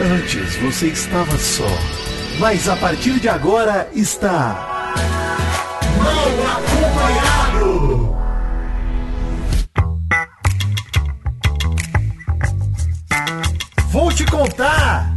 [0.00, 1.68] Antes você estava só,
[2.40, 4.92] mas a partir de agora está.
[5.96, 6.28] Mal
[6.58, 8.16] acompanhado!
[13.90, 15.14] Vou te contar!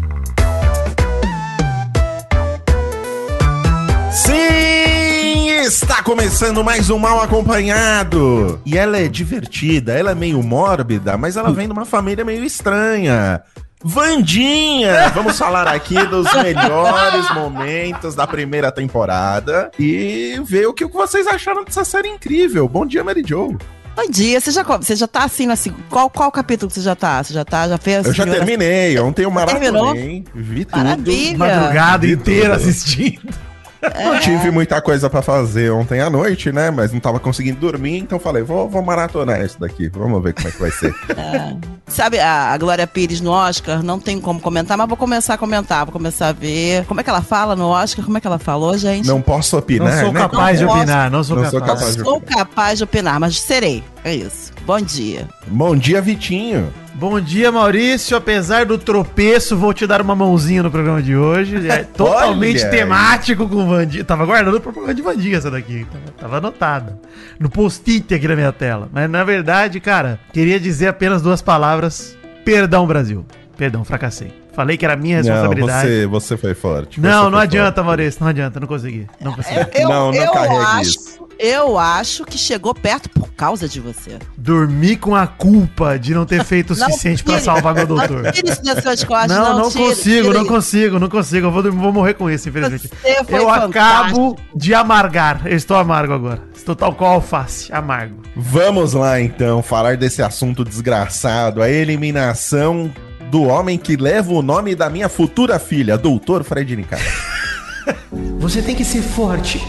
[4.12, 5.50] Sim!
[5.50, 8.62] Está começando mais um Mal Acompanhado!
[8.64, 12.44] E ela é divertida, ela é meio mórbida, mas ela vem de uma família meio
[12.44, 13.41] estranha.
[13.84, 15.10] Vandinha!
[15.16, 21.64] Vamos falar aqui dos melhores momentos da primeira temporada e ver o que vocês acharam
[21.64, 22.68] dessa série incrível.
[22.68, 23.57] Bom dia, Mary Jo.
[23.96, 26.96] Bom dia, você já, você já tá assim, assim, qual, qual capítulo que você já
[26.96, 27.24] tá?
[27.24, 28.06] Você já tá, já fez?
[28.06, 29.86] Eu já terminei, ontem eu terminou?
[29.86, 30.78] maratonei, vi tudo.
[30.78, 31.37] Maravilha!
[31.37, 33.47] Madrugada inteira assistindo.
[33.81, 36.72] Não tive muita coisa pra fazer ontem à noite, né?
[36.72, 39.88] Mas não tava conseguindo dormir, então falei, vou, vou maratonar isso daqui.
[39.89, 40.95] Vamos ver como é que vai ser.
[41.88, 45.38] Sabe, a, a Glória Pires no Oscar, não tem como comentar, mas vou começar a
[45.38, 46.86] comentar, vou começar a ver.
[46.86, 48.03] Como é que ela fala no Oscar?
[48.03, 49.08] Como é que ela falou, gente?
[49.08, 50.19] Não posso opinar, Não sou né?
[50.19, 50.81] capaz de Não posso.
[50.84, 51.52] opinar, não sou Não capaz.
[51.52, 51.95] sou capaz.
[51.95, 53.84] Não sou capaz de opinar, mas serei.
[54.03, 54.52] É isso.
[54.66, 55.28] Bom dia.
[55.47, 56.73] Bom dia, Vitinho.
[57.00, 58.17] Bom dia, Maurício.
[58.17, 61.70] Apesar do tropeço, vou te dar uma mãozinha no programa de hoje.
[61.70, 62.72] É totalmente Olha aí.
[62.72, 64.03] temático com Vandinha.
[64.03, 65.86] Tava guardando pro programa de Vandinha essa daqui.
[65.92, 67.00] Tava, tava anotada.
[67.40, 68.90] No post-it aqui na minha tela.
[68.92, 72.18] Mas na verdade, cara, queria dizer apenas duas palavras.
[72.44, 73.23] Perdão, Brasil.
[73.56, 74.34] Perdão, fracassei.
[74.53, 75.88] Falei que era minha Não, responsabilidade.
[75.88, 77.00] você, você foi forte.
[77.00, 77.86] Não, Você não foi adianta, forte.
[77.86, 78.22] Maurício.
[78.23, 79.08] Não adianta, não consegui.
[79.22, 79.68] Não consegui.
[79.75, 81.27] Eu, Não, não eu carregue acho, isso.
[81.40, 84.18] Eu acho que chegou perto por causa de você.
[84.38, 88.24] Dormi com a culpa de não ter feito o suficiente pra tire- salvar meu doutor.
[88.24, 89.60] Não tire isso das suas costas, Não, não.
[89.60, 91.48] não, tire, consigo, tire não consigo, não consigo.
[91.48, 92.88] Eu vou, dormir- vou morrer com isso, infelizmente.
[92.90, 93.78] Você foi Eu fantástico.
[93.80, 95.42] acabo de amargar.
[95.46, 96.42] Eu estou amargo agora.
[96.56, 98.22] Estou tal qual alface, amargo.
[98.36, 101.62] Vamos lá, então, falar desse assunto desgraçado.
[101.62, 102.92] A eliminação
[103.30, 107.04] do homem que leva o nome da minha futura filha, Doutor Fred Nicasso.
[108.40, 109.62] Você tem que ser forte.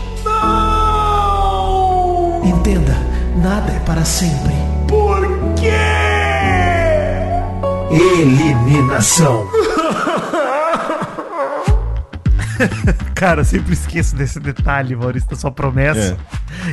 [2.48, 2.96] Entenda,
[3.36, 4.54] nada é para sempre.
[4.88, 5.20] Por
[5.54, 5.68] quê?
[7.90, 9.46] Eliminação.
[13.14, 16.16] Cara, eu sempre esqueço desse detalhe, Maurício, da sua promessa.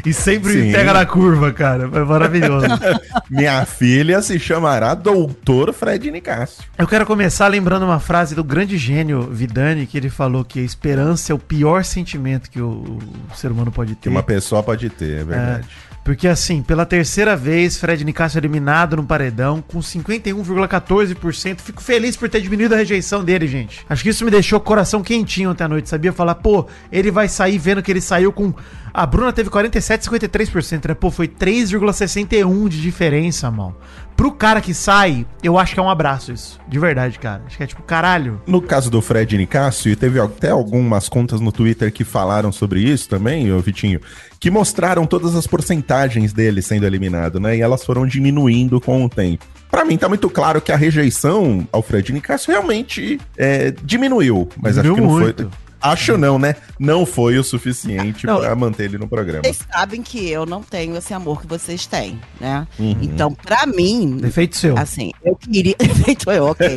[0.06, 0.62] E sempre Sim.
[0.62, 1.84] me pega na curva, cara.
[1.84, 2.66] É maravilhoso.
[3.30, 6.64] minha filha se chamará Doutor Fred Nicasso.
[6.78, 10.64] Eu quero começar lembrando uma frase do grande gênio Vidani, que ele falou que a
[10.64, 13.00] esperança é o pior sentimento que o,
[13.32, 14.02] o ser humano pode ter.
[14.02, 15.68] Que uma pessoa pode ter, é verdade.
[16.06, 21.60] Porque assim, pela terceira vez, Fred Nicasso é eliminado no paredão com 51,14%.
[21.60, 23.84] Fico feliz por ter diminuído a rejeição dele, gente.
[23.90, 26.14] Acho que isso me deixou o coração quentinho ontem à noite, sabia?
[26.14, 28.54] Falar, pô, ele vai sair vendo que ele saiu com.
[28.98, 30.94] A Bruna teve 47,53%, né?
[30.94, 33.76] Pô, foi 3,61% de diferença, mal.
[34.16, 36.58] Pro cara que sai, eu acho que é um abraço isso.
[36.66, 37.44] De verdade, cara.
[37.46, 38.42] Acho que é tipo, caralho.
[38.48, 42.80] No caso do Fred Nicásio, e teve até algumas contas no Twitter que falaram sobre
[42.80, 44.00] isso também, ô Vitinho,
[44.40, 47.58] que mostraram todas as porcentagens dele sendo eliminado, né?
[47.58, 49.46] E elas foram diminuindo com o tempo.
[49.70, 54.78] Pra mim tá muito claro que a rejeição ao Fred Nicásio realmente é, diminuiu, mas
[54.78, 55.44] acho que Diminuiu não muito.
[55.50, 55.65] foi.
[55.82, 56.56] Acho não, né?
[56.80, 58.40] Não foi o suficiente Não.
[58.40, 59.44] pra manter ele no programa.
[59.44, 62.68] Vocês sabem que eu não tenho esse amor que vocês têm, né?
[62.80, 62.98] Uhum.
[63.02, 64.78] Então, pra mim, Defeito seu.
[64.78, 65.76] assim, eu queria.
[66.06, 66.68] Feito eu, ok.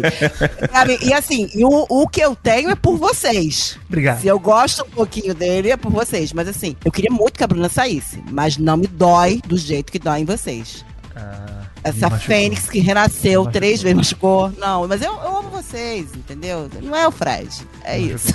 [0.87, 3.79] Mim, e assim, o, o que eu tenho é por vocês.
[3.89, 4.21] Obrigado.
[4.21, 6.33] Se eu gosto um pouquinho dele, é por vocês.
[6.33, 8.23] Mas assim, eu queria muito que a Bruna saísse.
[8.31, 10.85] Mas não me dói do jeito que dói em vocês.
[11.83, 12.19] Essa me machucou.
[12.19, 14.53] fênix que renasceu Me três vezes, machucou.
[14.59, 16.69] Não, mas eu, eu amo vocês, entendeu?
[16.83, 17.49] Não é o Fred.
[17.85, 18.33] É isso.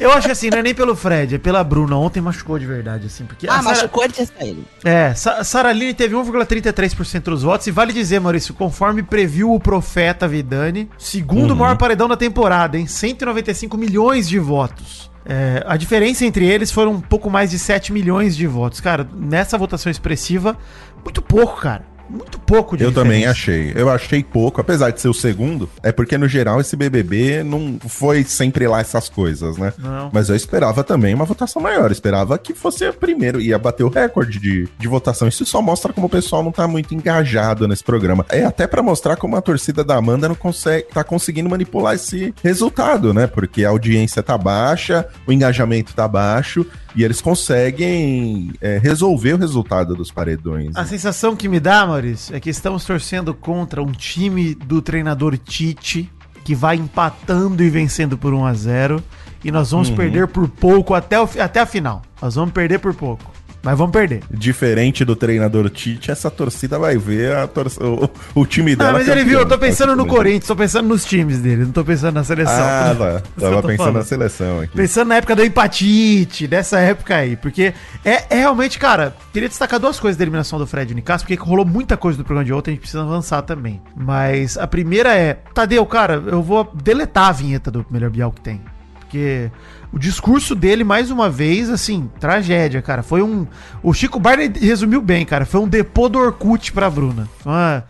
[0.00, 1.96] Eu acho que assim, não é nem pelo Fred, é pela Bruna.
[1.96, 3.24] Ontem machucou de verdade, assim.
[3.24, 4.64] Porque Ah, a Sara- machucou ele tinha saído.
[4.84, 7.66] É, Sa Saraline teve 1,33% dos votos.
[7.66, 11.56] E vale dizer, Maurício, conforme previu o profeta Vidani, segundo Uhum.
[11.56, 15.10] maior paredão da temporada, em 195 milhões de votos.
[15.28, 18.80] É, a diferença entre eles foram um pouco mais de 7 milhões de votos.
[18.80, 20.56] Cara, nessa votação expressiva,
[21.02, 21.84] muito pouco, cara.
[22.08, 23.04] Muito pouco de Eu diferença.
[23.10, 23.72] também achei.
[23.74, 25.68] Eu achei pouco, apesar de ser o segundo.
[25.82, 29.72] É porque, no geral, esse BBB não foi sempre lá essas coisas, né?
[29.78, 30.10] Não.
[30.12, 31.86] Mas eu esperava também uma votação maior.
[31.86, 33.40] Eu esperava que fosse o primeiro.
[33.40, 35.26] Ia bater o recorde de, de votação.
[35.28, 38.24] Isso só mostra como o pessoal não tá muito engajado nesse programa.
[38.28, 42.34] É até pra mostrar como a torcida da Amanda não consegue, tá conseguindo manipular esse
[42.42, 43.26] resultado, né?
[43.26, 46.64] Porque a audiência tá baixa, o engajamento tá baixo.
[46.96, 50.74] E eles conseguem é, resolver o resultado dos paredões.
[50.74, 55.36] A sensação que me dá, Maurício, é que estamos torcendo contra um time do treinador
[55.36, 56.10] Tite
[56.42, 59.04] que vai empatando e vencendo por 1 a 0
[59.44, 62.02] e nós vamos perder por pouco até, o, até a final.
[62.22, 63.30] Nós vamos perder por pouco.
[63.66, 64.22] Mas vamos perder.
[64.30, 68.90] Diferente do treinador Tite, essa torcida vai ver a tor o, o time dela.
[68.90, 70.06] Ah, mas ele campeão, viu, eu tô pensando no.
[70.06, 72.54] Corinthians, tô pensando nos times dele, não tô pensando na seleção.
[72.54, 73.22] Ah, tá.
[73.40, 73.94] Tava pensando falando.
[73.96, 74.76] na seleção aqui.
[74.76, 77.34] Pensando na época da empatite, dessa época aí.
[77.34, 77.74] Porque
[78.04, 81.66] é, é realmente, cara, queria destacar duas coisas da eliminação do Fred Nicasso, porque rolou
[81.66, 83.82] muita coisa do programa de ontem, a gente precisa avançar também.
[83.96, 88.42] Mas a primeira é, Tadeu, cara, eu vou deletar a vinheta do Melhor Bial que
[88.42, 88.60] tem.
[89.00, 89.50] Porque
[89.96, 93.02] o discurso dele, mais uma vez, assim, tragédia, cara.
[93.02, 93.46] Foi um.
[93.82, 95.46] O Chico Barney resumiu bem, cara.
[95.46, 97.26] Foi um depô do Orkut pra Bruna.
[97.42, 97.82] Uma-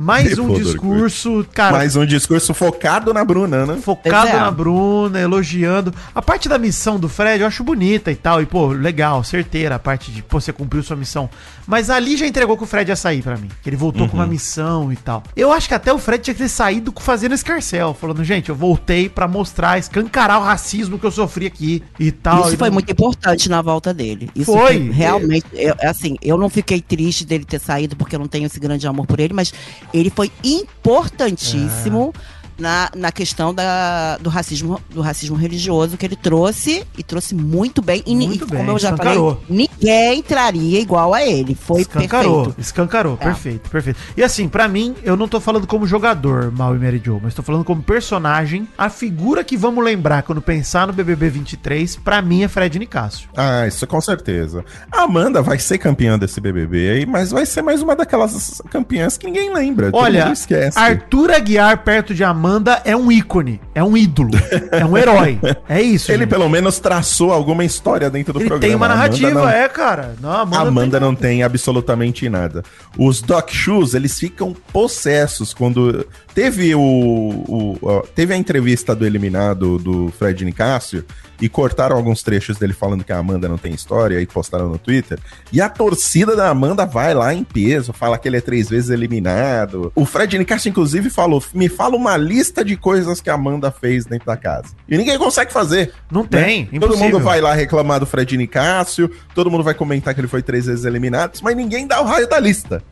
[0.00, 3.76] mais um discurso, cara Mais um discurso focado na Bruna, né?
[3.82, 4.32] focado é.
[4.32, 5.92] na Bruna, elogiando.
[6.14, 8.40] A parte da missão do Fred eu acho bonita e tal.
[8.40, 11.28] E, pô, legal, certeira a parte de, pô, você cumpriu sua missão.
[11.66, 13.48] Mas ali já entregou que o Fred ia sair pra mim.
[13.62, 14.30] Que ele voltou com uma Uhum.
[14.30, 15.22] missão e tal.
[15.36, 17.94] Eu acho que até o Fred tinha que ter saído fazendo escarcel.
[17.94, 22.40] Falando, gente, eu voltei pra mostrar, escancarar o racismo que eu sofri aqui e tal.
[22.46, 24.30] Isso E foi não- muito importante na volta dele.
[24.34, 24.60] Isso Foi.
[24.78, 28.46] foi, realmente, eu- assim, eu não fiquei triste dele ter saído porque eu não tenho
[28.46, 29.52] esse grande amor por ele, mas
[29.92, 32.12] ele foi importantíssimo
[32.60, 37.80] na, na questão da, do, racismo, do racismo religioso que ele trouxe e trouxe muito
[37.82, 38.02] bem.
[38.06, 39.40] E, Muito e bem, como eu já escancarou.
[39.46, 41.54] falei, ninguém traria igual a ele.
[41.54, 42.60] Foi escancarou, perfeito.
[42.60, 43.24] escancarou, É.
[43.24, 43.98] perfeito, perfeito.
[44.16, 47.34] E assim, pra mim, eu não tô falando como jogador, Mal e Mary Joe, mas
[47.34, 52.20] tô falando como personagem, a figura que vamos lembrar quando pensar no BBB 23, pra
[52.20, 53.28] mim é Fred Nicásio.
[53.36, 54.64] Ah, isso com certeza.
[54.92, 59.16] A Amanda vai ser campeã desse BBB aí, mas vai ser mais uma daquelas campeãs
[59.16, 59.90] que ninguém lembra.
[59.92, 60.78] Olha, esquece.
[60.78, 64.30] Arthur Aguiar perto de Amanda é um ícone, é um ídolo,
[64.72, 65.38] é um herói.
[65.68, 66.10] É isso.
[66.10, 66.30] Ele gente.
[66.30, 68.68] pelo menos traçou alguma história dentro do Ele programa.
[68.68, 70.16] tem uma narrativa, não- é, cara.
[70.20, 72.64] Não, Amanda, Amanda tem- não tem absolutamente nada.
[72.98, 79.06] Os Doc Shoes, eles ficam possessos quando teve o, o- ó, teve a entrevista do
[79.06, 81.04] eliminado do Fred Nicásio
[81.40, 84.76] e cortaram alguns trechos dele falando que a Amanda não tem história e postaram no
[84.76, 85.18] Twitter.
[85.50, 88.90] E a torcida da Amanda vai lá em peso, fala que ele é três vezes
[88.90, 89.90] eliminado.
[89.94, 94.04] O Fred Nicásio inclusive falou: "Me fala uma lista de coisas que a Amanda fez
[94.04, 94.68] dentro da casa".
[94.88, 95.92] E ninguém consegue fazer.
[96.10, 96.68] Não tem, né?
[96.72, 97.06] Todo impossível.
[97.06, 100.66] mundo vai lá reclamar do Fred Nicásio, todo mundo vai comentar que ele foi três
[100.66, 102.82] vezes eliminado, mas ninguém dá o raio da lista.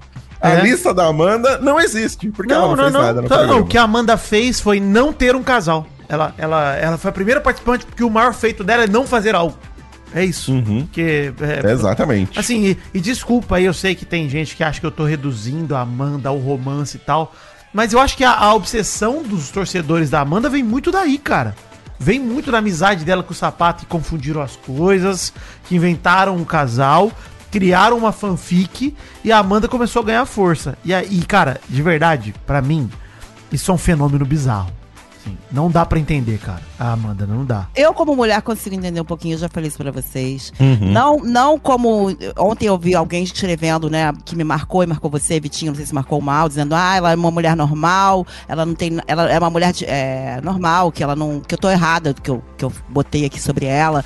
[0.40, 0.62] A É.
[0.62, 3.76] lista da Amanda não existe, porque ela não, fez nada no Tá, não, o que
[3.76, 5.87] a Amanda fez foi não ter um casal.
[6.08, 9.35] Ela, ela, ela foi a primeira participante porque o maior feito dela é não fazer
[9.35, 9.58] algo.
[10.14, 10.52] É isso.
[10.52, 10.87] Uhum.
[10.87, 12.38] Porque, é, Exatamente.
[12.38, 15.05] Assim, e, e desculpa aí, eu sei que tem gente que acha que eu tô
[15.05, 17.35] reduzindo a Amanda ao romance e tal.
[17.75, 21.55] Mas eu acho que a, a obsessão dos torcedores da Amanda vem muito daí, cara.
[21.99, 25.32] Vem muito da amizade dela com o sapato que confundiram as coisas,
[25.64, 27.12] que inventaram um casal,
[27.50, 30.77] criaram uma fanfic e a Amanda começou a ganhar força.
[30.85, 32.91] E aí, cara, de verdade, pra mim,
[33.53, 34.71] isso é um fenômeno bizarro.
[35.21, 36.62] Assim, não dá pra entender, cara.
[36.79, 37.67] A Amanda não dá.
[37.75, 40.53] Eu, como mulher, consigo entender um pouquinho, eu já falei isso pra vocês.
[40.61, 40.93] Uhum.
[40.93, 42.17] Não, não como.
[42.39, 45.87] Ontem eu vi alguém escrevendo, né, que me marcou e marcou você, Vitinho, não sei
[45.87, 48.97] se marcou mal, dizendo, ah, ela é uma mulher normal, ela não tem.
[49.09, 51.41] Ela é uma mulher de- é, normal, que ela não.
[51.41, 54.05] que eu tô errada, que eu, que eu botei aqui sobre ela.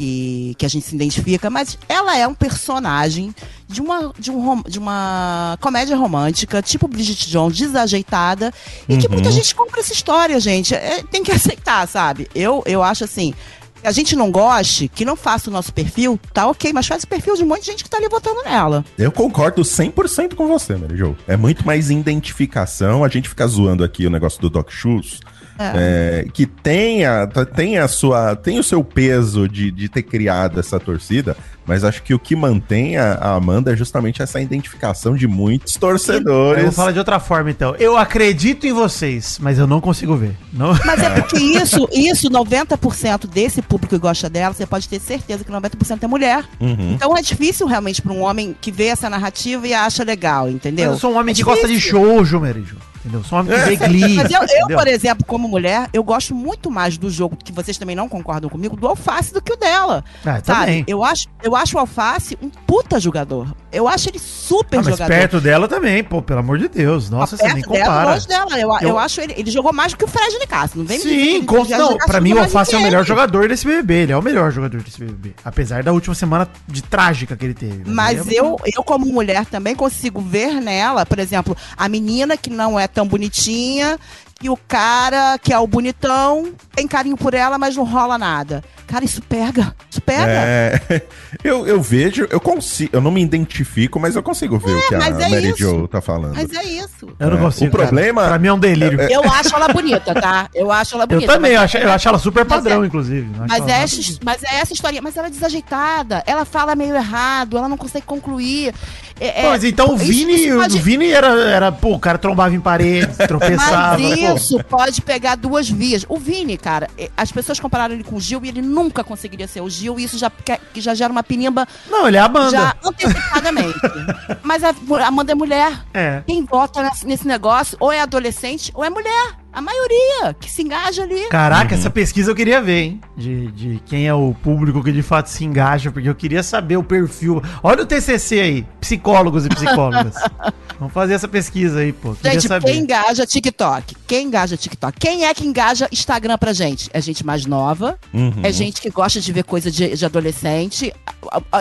[0.00, 3.34] Que, que a gente se identifica, mas ela é um personagem
[3.68, 8.50] de uma, de, um, de uma comédia romântica, tipo Bridget Jones, desajeitada,
[8.88, 10.74] e que muita gente compra essa história, gente.
[10.74, 12.30] É, tem que aceitar, sabe?
[12.34, 13.34] Eu, eu acho assim,
[13.82, 17.02] que a gente não goste, que não faça o nosso perfil, tá ok, mas faz
[17.02, 18.82] o perfil de um monte de gente que tá ali votando nela.
[18.96, 21.14] Eu concordo 100% com você, Mary Jo.
[21.28, 23.04] É muito mais identificação.
[23.04, 25.20] A gente fica zoando aqui o negócio do Doc Shoes.
[25.60, 30.80] É, que tenha, tem a sua, tem o seu peso de, de ter criado essa
[30.80, 35.28] torcida, mas acho que o que mantém a, a Amanda é justamente essa identificação de
[35.28, 36.58] muitos torcedores.
[36.58, 37.76] Eu vou falar de outra forma, então.
[37.78, 40.36] Eu acredito em vocês, mas eu não consigo ver.
[40.52, 40.74] Não...
[40.84, 45.44] Mas é porque isso, isso, 90% desse público que gosta dela, você pode ter certeza
[45.44, 46.44] que 90% é mulher.
[46.58, 46.92] Uhum.
[46.94, 50.92] Então é difícil realmente pra um homem que vê essa narrativa e acha legal, entendeu?
[50.92, 52.00] Eu sou um homem É que gosta de difícil.
[52.00, 52.76] shoujo, Merijo.
[53.00, 53.24] Entendeu?
[53.24, 54.14] Sou um homem que vê glee.
[54.16, 57.78] Mas eu, eu, por exemplo, como mulher, eu gosto muito mais do jogo, que vocês
[57.78, 60.04] também não concordam comigo, do Alface do que o dela.
[60.24, 60.44] Ah, Sabe?
[60.44, 60.84] também.
[60.86, 63.54] Eu acho, eu acho o Alface um puta jogador.
[63.72, 65.08] Eu acho ele super Ah, mas jogador.
[65.14, 67.08] perto dela também, pô, pelo amor de Deus.
[67.08, 68.10] Nossa, você nem perto dela, compara.
[68.10, 68.58] longe dela.
[68.58, 68.88] Eu, eu...
[68.88, 69.32] Eu- acho ele.
[69.36, 70.76] Ele jogou mais do que o Fred Nicasso.
[70.76, 73.94] Não vem Sim, com, não, pra mim o Alface é o melhor jogador desse BBB.
[74.02, 75.34] Ele é o melhor jogador desse BBB.
[75.44, 77.82] Apesar da última semana de trágica que ele teve.
[77.86, 82.50] Mas é eu, eu, como mulher, também consigo ver nela, por exemplo, a menina que
[82.50, 83.98] não é tão bonitinha,
[84.42, 88.64] e o cara que é o bonitão, tem carinho por ela, mas não rola nada.
[88.86, 89.74] Cara, isso pega.
[89.88, 90.24] Isso pega.
[90.32, 91.02] É,
[91.44, 94.94] eu, eu vejo, eu consigo, eu não me identifico, mas eu consigo ver o que
[94.94, 95.58] a mas é Mary isso.
[95.58, 96.34] Jo tá falando.
[96.34, 97.08] Mas é isso.
[97.18, 97.66] Eu não É, consigo.
[97.68, 98.32] o problema- Cara.
[98.32, 99.00] Pra mim é um delírio.
[99.02, 100.48] Eu acho ela bonita, tá?
[100.54, 101.32] Eu acho ela Eu bonita.
[101.34, 103.30] também, mas- eu acho, eu acho ela super Mas padrão, é- inclusive.
[103.38, 105.00] Eu Mas é, essa, mas é essa história.
[105.02, 106.24] Mas ela é desajeitada.
[106.26, 107.58] Ela fala meio errado.
[107.58, 108.74] Ela não consegue concluir.
[109.20, 111.98] É, Pô, mas então o isso- Vini, isso pode- o Vini era, era, pô, o
[112.00, 113.98] cara trombava em parede, tropeçava.
[113.98, 114.34] Mas pô.
[114.34, 116.06] isso pode pegar duas vias.
[116.08, 119.46] O Vini, cara, eh, as pessoas compararam ele com o Gil e ele nunca conseguiria
[119.46, 120.00] ser o Gil.
[120.00, 120.32] E isso já,
[120.76, 122.50] já gera uma pinimba Não, ele é a Amanda.
[122.50, 123.78] já antecipadamente.
[124.42, 125.72] Mas a a Amanda é mulher.
[125.92, 126.22] É.
[126.26, 129.34] Quem vota nesse negócio ou é adolescente ou é mulher.
[129.52, 131.28] A maioria que se engaja ali.
[131.28, 133.00] Caraca, essa pesquisa eu queria ver, hein?
[133.16, 136.76] De, de quem é o público que de fato se engaja, porque eu queria saber
[136.76, 137.42] o perfil.
[137.62, 140.14] Olha o TCC aí, psicólogos e psicólogas.
[140.78, 142.14] Vamos fazer essa pesquisa aí, pô.
[142.14, 142.70] Queria Gente, saber.
[142.70, 143.96] quem engaja TikTok?
[144.06, 144.98] Quem engaja TikTok?
[144.98, 146.88] Quem é que engaja Instagram pra gente?
[146.92, 148.40] É gente mais nova, Uhum.
[148.42, 150.92] é gente que gosta de ver coisa de, de adolescente.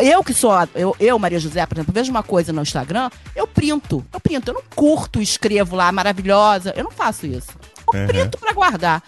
[0.01, 3.45] Eu que sou, eu, eu, Maria José, por exemplo, vejo uma coisa no Instagram, eu
[3.47, 4.05] printo.
[4.13, 6.73] Eu printo, eu não curto, escrevo lá, maravilhosa.
[6.77, 7.49] Eu não faço isso.
[7.93, 8.07] Eu Uhum.
[8.07, 9.03] printo pra guardar.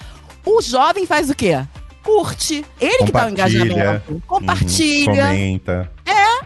[0.46, 1.60] O jovem faz o quê?
[2.04, 2.66] Curte.
[2.80, 3.64] Ele que dá o Compartilha.
[3.66, 4.12] engajamento.
[4.14, 5.28] Uhum, Compartilha.
[5.28, 5.92] comenta.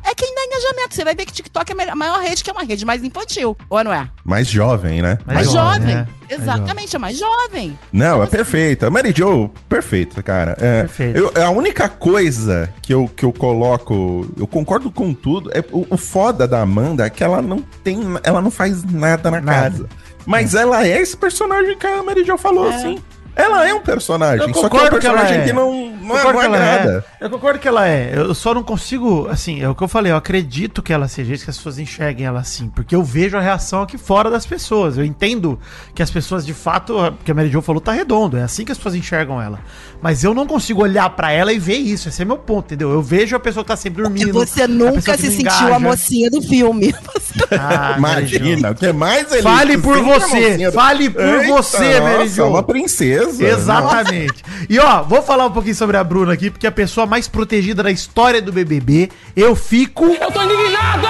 [0.08, 0.94] É quem dá engajamento.
[0.94, 3.58] Você vai ver que TikTok é a maior rede, que é uma rede mais infantil.
[3.68, 4.08] Ou não é?
[4.24, 5.18] Mais jovem, né?
[5.26, 5.96] Mais Mais jovem, jovem.
[5.96, 6.08] Mais
[6.42, 7.80] Exatamente, é mais jovem.
[7.92, 8.90] Não, é perfeita.
[8.92, 10.56] Mary Jo, perfeita, cara.
[10.60, 11.18] É, Perfeito.
[11.18, 15.88] eu- a única coisa que eu, que eu coloco, eu concordo com tudo, é o,
[15.90, 19.70] o foda da Amanda é que ela não tem, ela não faz nada na Nada.
[19.72, 19.90] casa.
[20.26, 22.76] Mas ela é esse personagem que a Mary Jo falou, É.
[22.76, 23.04] assim.
[23.36, 25.46] Ela é um personagem, Eu só que é um concordo que ela personagem é.
[25.48, 27.06] que não, não, é, não agrada.
[27.20, 27.26] é.
[27.26, 28.14] Eu concordo que ela é.
[28.16, 31.34] Eu só não consigo, assim, é o que eu falei, eu acredito que ela seja
[31.34, 34.46] isso, que as pessoas enxerguem ela assim, porque eu vejo a reação aqui fora das
[34.46, 34.98] pessoas.
[34.98, 35.60] Eu entendo
[35.94, 38.72] que as pessoas de fato, que a Mary Jo falou, tá redondo, é assim que
[38.72, 39.60] as pessoas enxergam ela.
[40.02, 42.92] Mas eu não consigo olhar pra ela e ver isso, esse é meu ponto, entendeu?
[42.92, 44.32] Eu vejo a pessoa que tá sempre dormindo.
[44.32, 46.94] você a nunca se sentiu a mocinha do filme.
[47.52, 47.96] Ah.
[47.98, 52.46] Imagina, o que mais ele Fale por você, fale por você, Mary Jo.
[52.46, 53.25] uma princesa.
[53.30, 54.44] Exatamente.
[54.70, 57.28] E ó, vou falar um pouquinho sobre a Bruna aqui, porque é a pessoa mais
[57.28, 60.06] protegida da história do BBB, eu fico.
[60.06, 61.08] Eu tô indignado!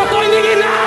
[0.00, 0.77] Eu tô indignado!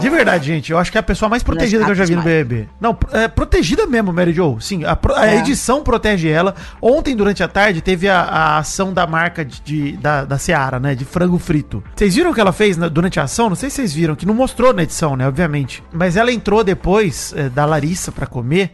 [0.00, 2.14] De verdade, gente, eu acho que é a pessoa mais protegida que eu já vi
[2.16, 2.68] no BBB.
[2.80, 4.58] Não, é protegida mesmo, Mary Jo.
[4.60, 5.38] Sim, a, pro- a É.
[5.38, 6.54] edição protege ela.
[6.80, 10.78] Ontem, durante a tarde, teve a, a ação da marca de, de- da, da Seara,
[10.78, 10.94] né?
[10.94, 11.82] De frango frito.
[11.94, 13.48] Vocês viram o que ela fez na- durante a ação?
[13.48, 15.26] Não sei se vocês viram, que não mostrou na edição, né?
[15.26, 15.82] Obviamente.
[15.92, 18.72] Mas ela entrou depois é, da Larissa pra comer.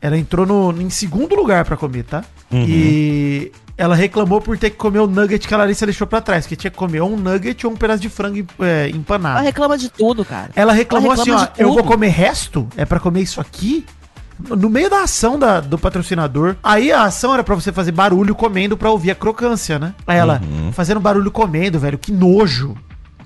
[0.00, 2.22] Ela entrou no, em segundo lugar pra comer, tá?
[2.52, 6.46] E ela reclamou por ter que comer o nugget que a Larissa deixou pra trás.
[6.46, 9.36] Que tinha que comer ou um nugget ou um pedaço de frango é, empanado.
[9.38, 10.50] Ela reclama de tudo, cara.
[10.54, 12.68] Ela reclamou Ela assim, reclama ó, de eu vou comer resto?
[12.76, 13.84] É pra comer isso aqui?
[14.38, 16.56] No meio da ação da- do patrocinador.
[16.62, 19.94] Aí a ação era pra você fazer barulho comendo pra ouvir a crocância, né?
[20.06, 20.72] Aí ela, Uhum.
[20.72, 22.74] fazendo barulho comendo, velho, que nojo.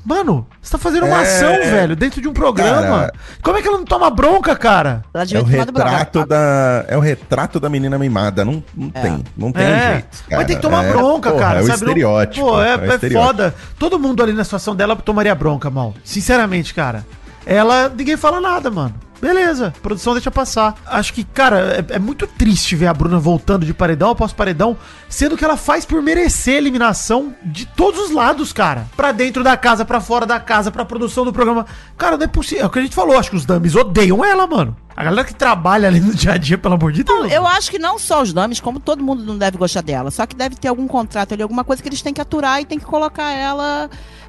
[0.09, 2.81] Mano, você tá fazendo uma É, ação, velho, dentro de um programa.
[3.01, 3.13] cara.
[3.43, 5.05] Como é que ela não toma bronca, cara?
[5.13, 6.27] Ela É devia o ter tomado retrato bronca.
[6.29, 10.09] da é o retrato da menina mimada, não, não tem, não tem É, jeito.
[10.31, 11.61] mas tem que tomar É, bronca, porra, cara.
[11.61, 11.81] É o sabe?
[11.83, 12.47] Não- estereótipo.
[12.47, 13.13] Pô, é, o é estereótipo.
[13.23, 13.55] foda.
[13.79, 15.93] Todo mundo ali na situação dela tomaria bronca, mal.
[16.03, 17.05] Sinceramente, cara.
[17.45, 18.95] Ela, ninguém fala nada, mano.
[19.21, 20.77] Beleza, produção deixa passar.
[20.87, 24.77] Acho que, cara, é, é muito triste ver a Bruna voltando de paredão após paredão,
[25.09, 28.87] sendo que ela faz por merecer eliminação de todos os lados, cara.
[28.97, 31.67] Pra dentro da casa, pra fora da casa, pra produção do programa.
[31.97, 32.65] Cara, não é possível.
[32.65, 34.77] É o que a gente falou, acho que os dummies odeiam ela, mano.
[34.97, 37.21] A galera que trabalha ali no dia a dia, pelo amor de Deus.
[37.21, 40.11] Não, eu acho que não só os nomes, como todo mundo não deve gostar dela.
[40.11, 42.65] Só que deve ter algum contrato ali, alguma coisa que eles têm que aturar e
[42.65, 43.89] tem que colocar ela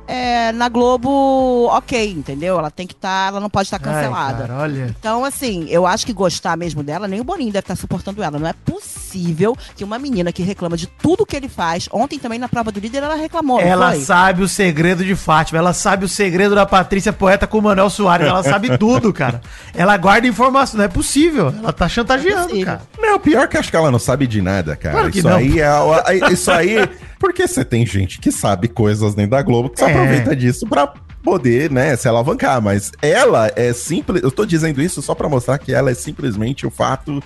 [0.10, 2.58] é, na Globo ok, entendeu?
[2.58, 4.48] Ela tem que estar, ela não pode estar Ai, cancelada.
[4.48, 4.96] cara, olha.
[5.00, 8.40] Então, assim, eu acho que gostar mesmo dela, nem o Boninho deve estar suportando ela.
[8.40, 11.88] Não é possível que uma menina que reclama de tudo que ele faz.
[11.92, 13.60] Ontem também na prova do líder ela reclamou.
[13.62, 14.02] Ela foi?
[14.02, 17.90] sabe o segredo de Fátima, ela sabe o segredo da Patrícia Poeta com o Manuel
[17.90, 19.42] Soares, ela sabe tudo, cara.
[19.76, 21.54] Ela guarda informação, não é possível.
[21.58, 22.82] Ela tá chantageando, É cara.
[23.00, 24.96] Não, pior que acho que ela não sabe de nada, cara.
[24.96, 25.38] Claro que isso não.
[25.38, 25.70] aí é
[26.08, 26.78] é- isso aí
[27.20, 29.92] porque você tem gente que sabe coisas dentro da Globo que se É.
[29.92, 35.02] aproveita disso pra poder, né, se alavancar, mas ela é simples, eu tô dizendo isso
[35.02, 37.22] só pra mostrar que ela é simplesmente o fato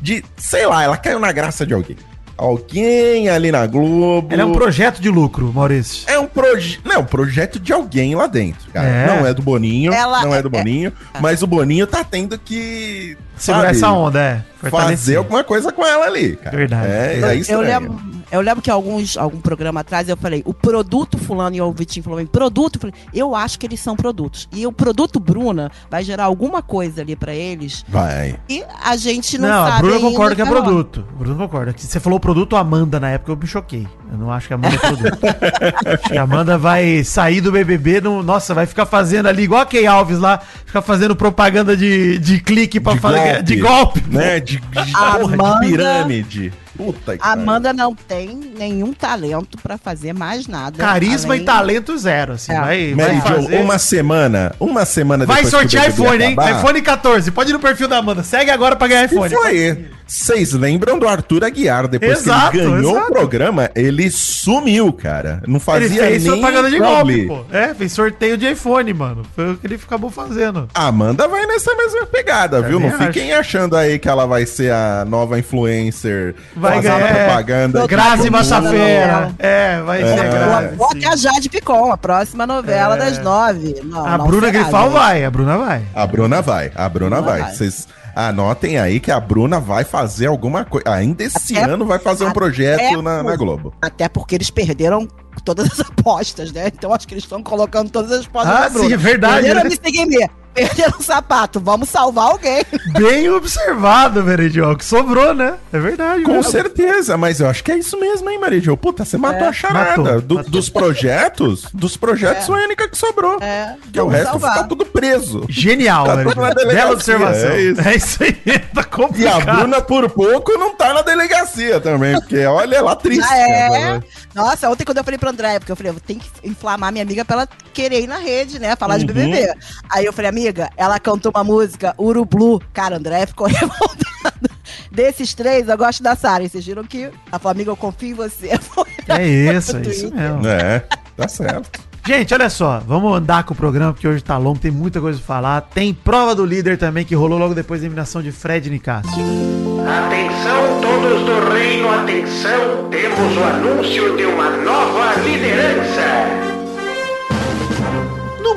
[0.00, 1.96] de, sei lá, ela caiu na graça de alguém.
[2.36, 4.28] Alguém ali na Globo.
[4.32, 6.08] Ela é um projeto de lucro, Maurício.
[6.08, 6.82] É um projeto.
[6.84, 8.86] Não, um projeto de alguém lá dentro, cara.
[8.88, 9.06] É.
[9.08, 9.92] Não é do Boninho.
[9.92, 10.92] Ela não é é- do Boninho.
[11.20, 13.16] Mas o Boninho tá tendo que.
[13.38, 14.42] Segurar sabe, essa onda, é.
[14.70, 16.56] Fazer alguma coisa com ela ali, cara.
[16.56, 16.86] Verdade.
[16.90, 17.60] É, Eu, é eu estranho.
[17.62, 18.00] lembro,
[18.32, 22.02] Eu lembro que alguns, algum programa atrás eu falei, o produto fulano e o Vitinho
[22.02, 24.48] falou, produto, eu falei, eu acho que eles são produtos.
[24.52, 28.36] E o produto Bruna vai gerar alguma coisa ali pra eles Vai.
[28.48, 31.04] e a gente não, Não, sabe a Bruna concorda que é produto.
[31.08, 31.72] A Bruna concorda.
[31.72, 33.86] Que Você falou produto Amanda na época, eu me choquei.
[34.10, 35.18] Eu não acho que a Amanda é produto.
[35.94, 39.60] acho que a Amanda vai sair do BBB, no, nossa, vai ficar fazendo ali, igual
[39.60, 43.18] a Key Alves lá, ficar fazendo propaganda de, de clique pra De fazer.
[43.34, 43.42] Golpe.
[43.42, 44.02] De golpe.
[44.08, 44.40] Né?
[44.40, 46.52] De, de, porra, de pirâmide.
[46.78, 50.78] Puta que Amanda não tem nenhum talento pra fazer mais nada.
[50.78, 52.52] Carisma além- e talento zero, assim.
[52.52, 52.60] É.
[52.60, 52.94] Vai.
[52.94, 53.56] Mary vai Jo, fazer.
[53.60, 56.32] uma semana, uma semana Vai depois que o sortear iPhone, hein?
[56.34, 57.30] acabar, iPhone 14.
[57.32, 58.22] Pode ir no perfil da Amanda.
[58.22, 59.28] Segue agora pra ganhar iPhone.
[59.34, 59.86] foi.
[60.06, 61.86] Vocês lembram do Arthur Aguiar?
[61.86, 63.06] Depois Exato, que ele ganhou exato.
[63.08, 65.42] o programa, ele sumiu, cara.
[65.46, 67.44] Não Ele fazia fez nem propaganda de golpe, pô.
[67.52, 69.22] É, fez sorteio de iPhone, mano.
[69.36, 70.66] Foi o que ele acabou fazendo.
[70.74, 72.80] A Amanda vai nessa mesma pegada, viu?
[72.80, 77.24] Não Também fiquem achando aí que ela vai ser a nova influencer Vai fazendo ganhar-
[77.26, 77.86] propaganda.
[77.86, 79.32] Grazi Massafera.
[79.38, 80.28] É, vai ser É.
[80.30, 80.74] Grazi.
[80.78, 82.98] Ou até a Jade Picon, a próxima novela É.
[82.98, 83.80] das nove.
[83.84, 84.92] Não, A não Bruna Grifal gente.
[84.92, 85.82] vai, a Bruna vai.
[85.94, 87.40] A Bruna vai, a Bruna Bruna vai.
[87.42, 87.52] vai.
[87.54, 90.90] Vocês anotem aí que a Bruna vai fazer alguma coisa.
[90.90, 93.72] Ainda esse Até- ano vai fazer um projeto na, na Globo.
[93.80, 95.06] Até porque eles perderam
[95.44, 96.66] todas as apostas, né?
[96.66, 98.88] Então acho que eles estão colocando todas as apostas Ah, na Bruna.
[98.88, 99.66] sim, é verdade, Perderam né?
[99.66, 100.28] a Miss Guimê,
[100.66, 101.60] perderam o sapato.
[101.60, 102.64] Vamos salvar alguém.
[102.98, 105.54] Bem observado, Veridiol, que sobrou, né?
[105.72, 106.22] É verdade.
[106.22, 106.42] Com né?
[106.42, 108.76] certeza, mas eu acho que é isso mesmo, hein, Maridio?
[108.76, 109.48] Puta, você matou É.
[109.48, 110.02] a charada.
[110.02, 110.50] Matou, Do- matou.
[110.50, 113.38] Dos projetos, dos projetos, foi a única que sobrou.
[113.40, 114.52] É, Porque o resto salvar.
[114.54, 115.44] ficou tudo preso.
[115.48, 116.34] Genial, Tá Veridiol.
[116.34, 117.50] tudo na delegacia, Bela observação.
[117.50, 117.80] é isso.
[117.88, 118.32] É isso aí,
[118.74, 119.56] tá E a complicado.
[119.58, 123.26] Bruna, por pouco, não tá na delegacia também, porque olha, ela triste.
[123.30, 123.68] Ah, é?
[123.70, 124.04] cara.
[124.34, 127.02] Nossa, ontem quando eu falei pra André, porque eu falei, eu tenho que inflamar minha
[127.02, 128.74] amiga pra ela querer ir na rede, né?
[128.76, 129.12] Falar de Uhum.
[129.12, 129.52] BBB.
[129.90, 132.60] Aí eu falei, amiga, ela cantou uma música, Urublu.
[132.72, 134.50] Cara, André ficou revoltado.
[134.90, 136.44] Desses três, eu gosto da Sara.
[136.44, 138.50] E vocês viram que falou, amiga, eu confio em você.
[139.08, 140.46] É isso, é isso mesmo.
[140.46, 140.84] É,
[141.16, 141.80] tá certo.
[142.06, 145.18] Gente, olha só, vamos andar com o programa porque hoje tá longo, tem muita coisa
[145.18, 145.60] pra falar.
[145.62, 149.08] Tem prova do líder também que rolou logo depois da eliminação de Fred Nicasso.
[149.08, 156.37] Atenção todos do reino, atenção, temos o anúncio de uma nova liderança.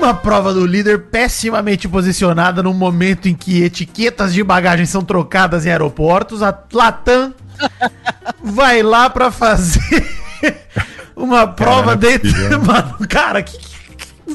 [0.01, 5.63] Numa prova do líder pessimamente posicionada num momento em que etiquetas de bagagem são trocadas
[5.63, 7.31] em aeroportos, a Latam
[8.43, 10.03] vai lá pra fazer
[11.15, 12.31] uma prova é dentro.
[12.31, 12.61] possível.
[12.65, 13.55] Mano, cara, que.
[13.59, 13.71] que-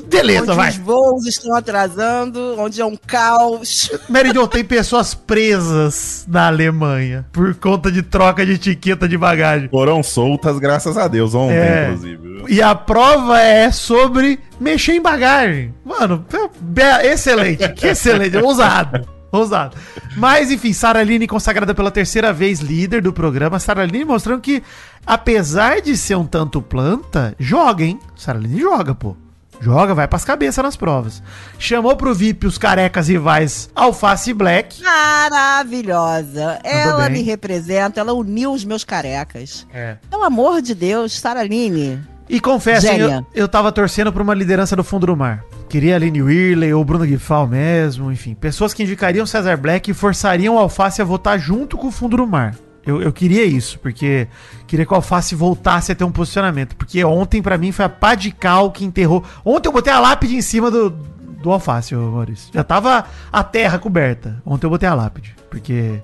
[0.09, 0.71] Beleza, onde vai.
[0.71, 3.91] os voos estão atrasando, onde é um caos.
[4.11, 9.69] Meridion, tem pessoas presas na Alemanha por conta de troca de etiqueta de bagagem.
[9.71, 11.85] Foram soltas, graças a Deus, ontem, É.
[11.87, 12.25] inclusive.
[12.49, 15.75] E a prova é sobre mexer em bagagem.
[15.85, 16.25] Mano,
[16.61, 17.69] be- excelente.
[17.75, 18.37] Que excelente.
[18.37, 19.09] Ousado.
[19.33, 19.77] Ousado.
[20.17, 23.59] Mas, enfim, Sara Aline consagrada pela terceira vez líder do programa.
[23.59, 24.63] Sara Aline mostrando que,
[25.05, 27.99] apesar de ser um tanto planta, joga, hein?
[28.17, 29.17] Sara Aline joga, pô.
[29.59, 31.23] Joga, vai pras cabeças nas provas.
[31.59, 34.83] Chamou pro VIP os carecas rivais Alface Black.
[34.83, 36.59] Maravilhosa.
[36.63, 39.67] Ela me representa, ela uniu os meus carecas.
[39.73, 39.97] É.
[40.11, 42.01] Pelo amor de Deus, Saraline.
[42.28, 45.45] E confessem, eu, eu tava torcendo pra uma liderança do fundo do mar.
[45.69, 48.34] Queria a Aline Whirley ou Bruno Guifal mesmo, enfim.
[48.34, 52.17] Pessoas que indicariam Cesar Black e forçariam o Alface a votar junto com o fundo
[52.17, 52.56] do mar.
[52.84, 54.28] Eu, eu queria isso, porque
[54.67, 56.76] queria que o Alface voltasse a ter um posicionamento.
[56.76, 59.25] Porque ontem, pra mim, foi a pá de cal que enterrou.
[59.45, 62.50] Ontem eu botei a lápide em cima do, do Alface, Maurício.
[62.54, 64.41] Já tava a terra coberta.
[64.47, 65.34] Ontem eu botei a lápide.
[65.50, 66.00] Porque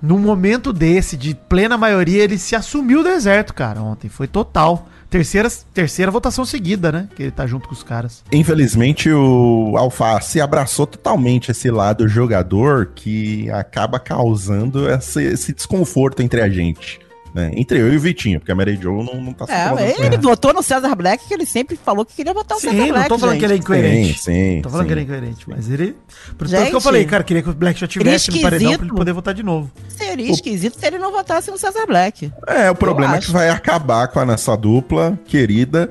[0.00, 4.08] num momento desse, de plena maioria, ele se assumiu o deserto, cara, ontem.
[4.08, 4.88] Foi total.
[5.10, 7.08] Terceira, terceira votação seguida, né?
[7.16, 8.22] Que ele tá junto com os caras.
[8.30, 16.42] Infelizmente, o Alface abraçou totalmente esse lado jogador que acaba causando esse, esse desconforto entre
[16.42, 17.00] a gente.
[17.34, 17.50] Né?
[17.54, 20.16] Entre eu e o Vitinho, porque a Mary Jo não, não tá se É, ele
[20.18, 22.88] votou no César Black, que ele sempre falou que queria votar o César Sim, não
[22.88, 23.08] Black.
[23.08, 23.40] tô falando gente.
[23.40, 24.18] que ele é incoerente.
[24.18, 24.86] Sim, sim, Não tô falando sim.
[24.86, 25.96] que ele é incoerente, mas ele.
[26.36, 28.72] Por tanto Gente, que eu falei, cara, queria que o Black já tivesse no paredão
[28.76, 29.70] pra ele poder votar de novo.
[29.88, 32.32] Seria esquisito se ele não votasse no César Black.
[32.46, 33.32] É, o problema é que acho.
[33.32, 35.90] vai acabar com a nossa dupla querida.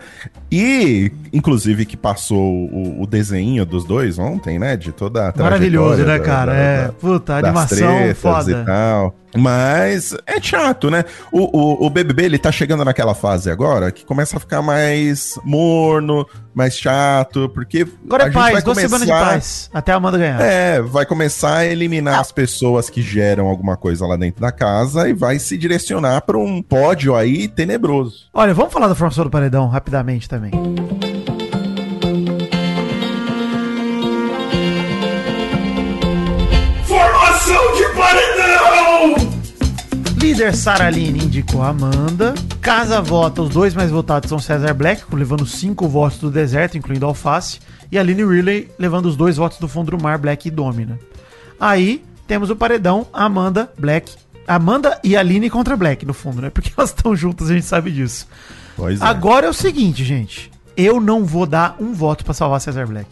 [0.52, 4.78] E, inclusive, que passou o, o desenho dos dois ontem, né?
[4.78, 6.54] De toda a Maravilhoso, né, cara?
[6.54, 6.86] da- é.
[6.88, 8.52] da- Puta, das animação foda.
[8.52, 9.16] e tal.
[9.36, 11.04] Mas é chato, né?
[11.32, 15.34] O, o, o BBB, ele tá chegando naquela fase agora que começa a ficar mais
[15.44, 19.70] morno, mais chato, porque Agora é paz, duas semanas de paz.
[19.74, 20.42] Até a Amanda ganhar.
[20.42, 25.08] É, vai começar a eliminar as pessoas que geram alguma coisa lá dentro da casa
[25.10, 28.28] e vai se direcionar para um pódio aí tenebroso.
[28.34, 30.52] Olha, vamos falar da formação do paredão rapidamente também.
[36.86, 39.28] Formação de paredão!
[40.20, 42.36] líder Sara Aline indicou Amanda.
[42.62, 47.06] Casa vota, os dois mais votados são César Black, levando cinco votos do deserto, incluindo
[47.06, 47.60] Alface.
[47.92, 51.00] E Aline Riley levando os dois votos do fundo do mar, Black e Domina.
[51.60, 54.14] Aí temos o paredão Amanda, Black.
[54.48, 56.50] Amanda e Aline contra Black, no fundo, né?
[56.50, 58.28] Porque elas estão juntas, a gente sabe disso.
[58.78, 59.04] Pois é.
[59.04, 60.50] Agora é o seguinte, gente.
[60.78, 63.10] Eu não vou dar um voto pra salvar César Black.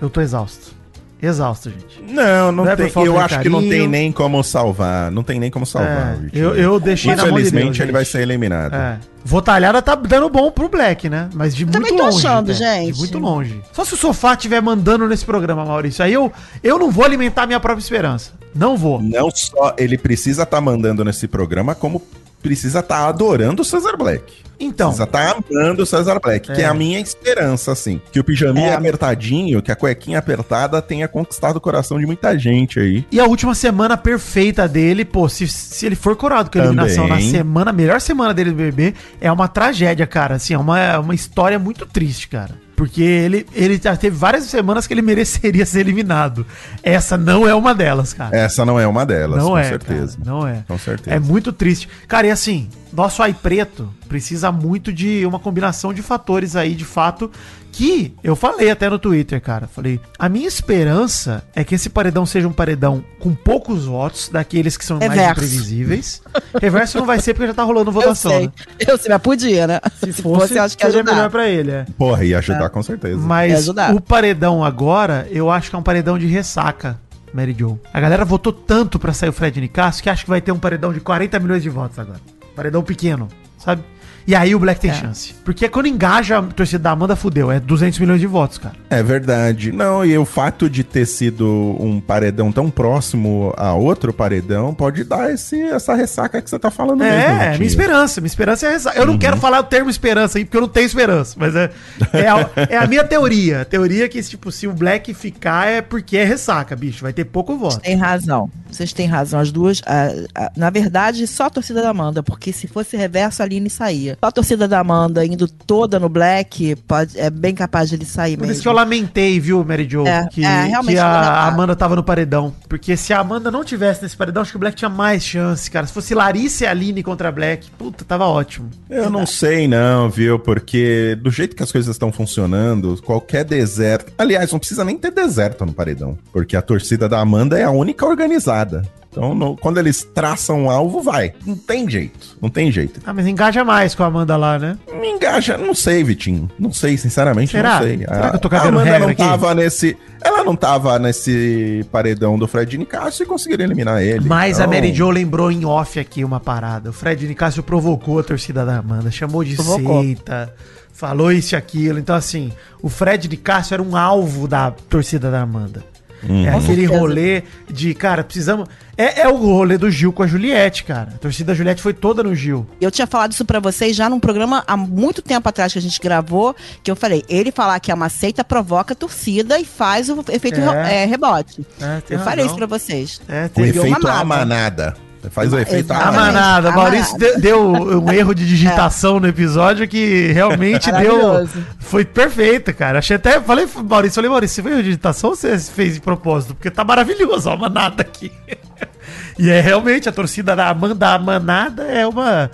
[0.00, 0.76] Eu tô exausto.
[1.20, 2.12] Exausto, gente.
[2.12, 2.90] Não, não, Não é tem.
[2.90, 3.72] falta Eu acho que não carinho.
[3.72, 5.10] tem nem como salvar.
[5.10, 6.14] Não tem nem como salvar.
[6.16, 7.92] É, eu, eu deixei na mão de Deus, Infelizmente, ele gente.
[7.92, 8.74] vai ser eliminado.
[8.74, 8.98] É.
[9.24, 11.30] Votalhada tá dando bom pro Black, né?
[11.32, 12.18] Mas de Também muito tô longe.
[12.26, 12.54] achando, né?
[12.54, 12.92] gente.
[12.92, 13.62] De muito longe.
[13.72, 16.04] Só se o sofá estiver mandando nesse programa, Maurício.
[16.04, 16.30] Aí eu,
[16.62, 18.32] eu não vou alimentar minha própria esperança.
[18.54, 19.00] Não vou.
[19.00, 22.02] Não só ele precisa estar mandando nesse programa, como
[22.42, 24.46] precisa estar adorando o Cesar Black.
[24.58, 26.64] Então, Precisa estar amando o Cesar Black, que É.
[26.64, 28.00] é a minha esperança, assim.
[28.10, 28.74] Que o pijaminha É.
[28.74, 33.04] apertadinho, que a cuequinha apertada tenha conquistado o coração de muita gente aí.
[33.12, 37.06] e a última semana perfeita dele, pô, se, se ele for coroado com a eliminação
[37.06, 37.26] Também.
[37.26, 40.36] na semana, a melhor semana dele do BBB, é uma tragédia, cara.
[40.36, 42.52] Assim, é uma, é uma história muito triste, cara.
[42.76, 46.46] Porque ele, ele já teve várias semanas que ele mereceria ser eliminado.
[46.82, 48.36] Essa não é uma delas, cara.
[48.36, 50.18] Essa não é uma delas, não com é, certeza.
[50.18, 50.62] cara, não é.
[50.68, 51.16] Com certeza.
[51.16, 51.88] É muito triste.
[52.06, 56.84] Cara, e assim, nosso ai preto precisa muito de uma combinação de fatores aí, de
[56.84, 57.30] fato,
[57.76, 59.66] que eu falei até no Twitter, cara.
[59.66, 64.78] Falei, a minha esperança é que esse paredão seja um paredão com poucos votos, daqueles
[64.78, 65.32] que são mais Reverso.
[65.32, 66.22] imprevisíveis.
[66.58, 68.46] Reverso não vai ser porque já tá rolando Eu votação, sei.
[68.46, 68.52] né?
[68.88, 69.80] Eu sei, mas podia, né?
[70.02, 71.14] Se fosse, acho que seria ajudar.
[71.14, 71.86] melhor pra ele, é.
[71.98, 73.18] Porra, ia ajudar com certeza.
[73.18, 76.98] Mas o paredão agora, eu acho que é um paredão de ressaca,
[77.34, 77.78] Mary Jo.
[77.92, 80.58] A galera votou tanto pra sair o Fred Nicasso que acho que vai ter um
[80.58, 82.20] paredão de 40 milhões de votos agora.
[82.54, 83.82] Paredão pequeno, sabe?
[84.26, 84.94] E aí o Black tem É.
[84.94, 85.34] chance.
[85.44, 87.50] Porque quando engaja a torcida da Amanda, fudeu.
[87.52, 88.74] É 200 milhões de votos, cara.
[88.90, 89.70] É verdade.
[89.70, 91.46] Não, e o fato de ter sido
[91.78, 96.70] um paredão tão próximo a outro paredão pode dar esse, essa ressaca que você tá
[96.70, 97.66] falando É, mesmo, minha Vitinho.
[97.68, 98.20] esperança.
[98.20, 98.98] Minha esperança é ressaca.
[98.98, 101.36] Eu não quero falar o termo esperança aí, porque eu não tenho esperança.
[101.38, 101.70] Mas é,
[102.12, 103.60] é, a, é a minha teoria.
[103.60, 107.02] A teoria é que, tipo, se o Black ficar é porque é ressaca, bicho.
[107.02, 107.78] Vai ter pouco voto.
[107.80, 108.50] Tem razão.
[108.70, 109.38] Vocês têm razão.
[109.38, 109.80] As duas.
[109.86, 113.70] a- a- na verdade, só a torcida da Amanda, porque se fosse reverso, a Aline
[113.70, 114.15] saía.
[114.20, 118.04] Só a torcida da Amanda indo toda no Black, pode, é bem capaz de ele
[118.04, 118.52] sair Por mesmo.
[118.52, 121.46] isso que eu lamentei, viu, Mary Jo, É, que, é, que a.
[121.46, 122.54] Amanda tava no paredão.
[122.68, 125.70] Porque se a Amanda não tivesse nesse paredão, acho que o Black tinha mais chance,
[125.70, 125.86] cara.
[125.86, 128.70] Se fosse Larissa e Aline contra a Black, puta, tava ótimo.
[128.88, 130.38] Eu não sei não, viu?
[130.38, 134.12] Porque do jeito que as coisas estão funcionando, qualquer deserto...
[134.18, 136.18] Aliás, não precisa nem ter deserto no paredão.
[136.32, 138.82] Porque a torcida da Amanda é a única organizada.
[139.16, 141.32] Então, no- quando eles traçam um alvo, vai.
[141.46, 142.36] Não tem jeito.
[142.40, 143.00] Não tem jeito.
[143.06, 144.76] Ah, mas engaja mais com a Amanda lá, né?
[145.00, 146.50] Me engaja, não sei, Vitinho.
[146.58, 147.76] Não sei, sinceramente, Será?
[147.76, 147.98] não sei.
[147.98, 149.22] Será que eu tô a Amanda regra não aqui?
[149.22, 149.96] tava nesse.
[150.22, 154.28] Ela não tava nesse paredão do Fred Nicásio e conseguiram eliminar ele.
[154.28, 156.90] Mas a Então, Mary Jo lembrou em off aqui uma parada.
[156.90, 160.02] O Fred Nicásio provocou a torcida da Amanda, chamou de Provocou.
[160.02, 160.52] seita,
[160.92, 161.98] falou isso e aquilo.
[161.98, 162.52] Então, assim,
[162.82, 165.82] o Fred Nicásio era um alvo da torcida da Amanda.
[166.22, 168.66] É Com aquele rolê de, cara, precisamos.
[168.96, 171.10] É, é o rolê do Gil com a Juliette, cara.
[171.14, 172.66] A torcida da Juliette foi toda no Gil.
[172.80, 175.82] Eu tinha falado isso pra vocês já num programa há muito tempo atrás que a
[175.82, 179.64] gente gravou, que eu falei, ele falar que é uma seita provoca a torcida e
[179.64, 180.64] faz o efeito É.
[180.84, 181.66] re- é, rebote.
[181.80, 183.20] É, tem eu falei isso pra vocês.
[183.28, 184.46] É, O teve Deu efeito uma a manada.
[184.46, 185.05] manada.
[185.30, 186.70] Faz o efeito a manada.
[186.72, 187.34] Maurício manada.
[187.36, 191.48] de- deu um erro de digitação no episódio que realmente deu.
[191.78, 192.98] Foi perfeito, cara.
[192.98, 193.40] Achei até.
[193.40, 196.54] Falei, Maurício, falei, Maurício, você foi erro de digitação ou você fez de propósito?
[196.54, 198.32] Porque tá maravilhoso, ó, a manada aqui.
[199.38, 202.50] e é realmente a torcida da Amanda a manada é uma.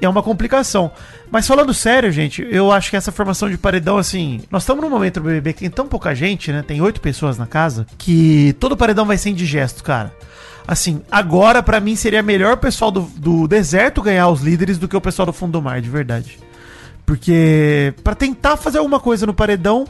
[0.00, 0.90] É uma complicação.
[1.30, 4.42] Mas falando sério, gente, eu acho que essa formação de paredão, assim.
[4.50, 6.62] Nós estamos num momento do BBB que tem tão pouca gente, né?
[6.66, 10.12] Tem oito pessoas na casa, que todo paredão vai ser indigesto, cara.
[10.66, 14.88] Assim, agora pra mim seria melhor o pessoal do, do deserto ganhar os líderes do
[14.88, 16.38] que o pessoal do fundo do mar, de verdade.
[17.04, 19.86] Porque pra tentar fazer alguma coisa no paredão,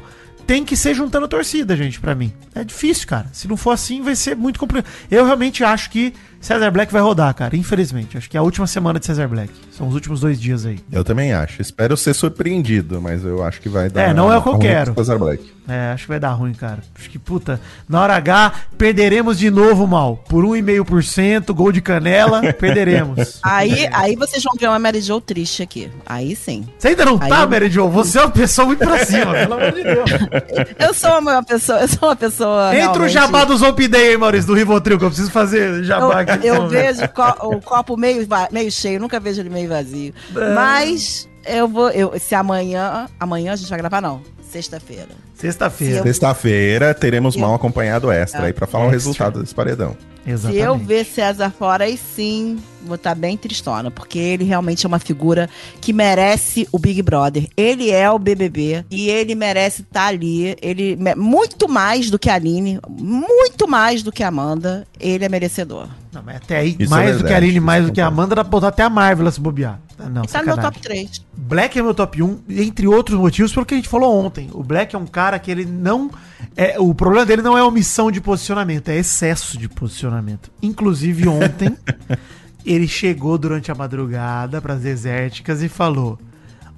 [0.47, 2.33] tem que ser juntando torcida, gente, pra mim.
[2.55, 3.29] É difícil, cara.
[3.33, 4.91] Se não for assim, vai ser muito complicado.
[5.11, 6.15] Eu realmente acho que
[6.47, 7.57] Cesar Black vai rodar, cara.
[7.57, 8.17] Infelizmente.
[8.17, 9.53] Acho que é a última semana de Cesar Black.
[9.71, 10.79] São os últimos dois dias aí.
[10.93, 11.61] Eu também acho.
[11.61, 14.03] Espero ser surpreendido, mas eu acho que vai dar.
[14.11, 14.95] É, não é o que eu quero.
[14.95, 15.57] Cesar Black.
[15.69, 16.79] É, acho que vai dar ruim, cara.
[16.97, 20.17] Acho que, puta, na hora H, perderemos de novo, mal.
[20.29, 23.41] Por 1,5%, gol de canela, perderemos.
[23.43, 25.91] Aí, aí vocês vão ver uma Mary Jo triste aqui.
[26.07, 26.65] Aí sim.
[26.79, 27.89] Você ainda não Aí tá, eu- Mary Jo?
[27.89, 30.11] Você é uma pessoa muito pra cima, pelo amor de Deus.
[30.79, 32.69] Eu sou uma pessoa, eu sou uma pessoa.
[32.77, 36.21] Entra o realmente- jabá do Zolpidei aí, Maurício, do Rivotril, que eu preciso fazer jabá
[36.21, 36.36] aqui.
[36.42, 40.12] Eu, Então, vejo co- o copo meio, meio cheio, nunca vejo ele meio vazio.
[40.37, 40.55] É.
[40.55, 41.90] Mas eu vou.
[41.90, 43.07] Eu, se amanhã.
[43.18, 44.20] Amanhã a gente vai gravar, não.
[44.51, 45.09] sexta-feira.
[45.35, 46.03] Sexta-feira.
[46.03, 48.99] Sexta-feira teremos Eu- mal acompanhado extra aí pra falar o Extra.
[48.99, 49.96] resultado desse paredão.
[50.37, 54.89] Se eu ver César fora, aí sim vou estar bem tristona, porque ele realmente é
[54.89, 57.49] uma figura que merece o Big Brother.
[57.57, 60.57] Ele é o BBB e ele merece estar ali.
[60.62, 64.87] Ele muito mais do que a Aline, muito mais do que a Amanda.
[64.99, 65.89] Ele é merecedor.
[66.12, 68.01] Não, mas até aí, Isso é mais do que a Aline, mais isso do que
[68.01, 68.07] a.
[68.07, 69.79] Amanda, dá pra botar até a Marvel se bobear.
[69.99, 71.23] Ah, Não, tá no meu top 3.
[71.35, 74.49] Black é meu top 1, entre outros motivos, pelo que a gente falou ontem.
[74.53, 76.11] O Black é um cara que ele não.
[76.57, 80.16] É, o problema dele não é omissão de posicionamento, é excesso de posicionamento.
[80.63, 81.77] Inclusive, ontem,
[82.65, 86.19] ele chegou durante a madrugada pras desérticas e falou: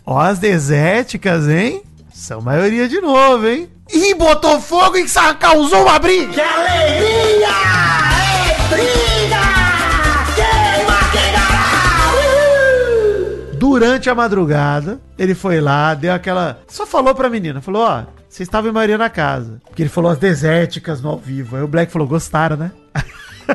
[0.04, 1.82] Ó, as desérticas, hein?
[2.12, 3.68] São maioria de novo, hein?
[3.90, 5.06] E botou fogo e
[5.38, 6.32] causou uma briga!
[6.32, 7.48] Que alegria!
[8.44, 9.40] É briga!
[10.34, 11.38] Queima quem
[13.58, 16.60] Durante a madrugada, ele foi lá, deu aquela.
[16.66, 19.60] Só falou pra menina, falou: Ó, vocês estavam em maioria na casa.
[19.66, 21.56] Porque ele falou as desérticas no ao vivo.
[21.56, 22.72] Aí o Black falou: Gostaram, né?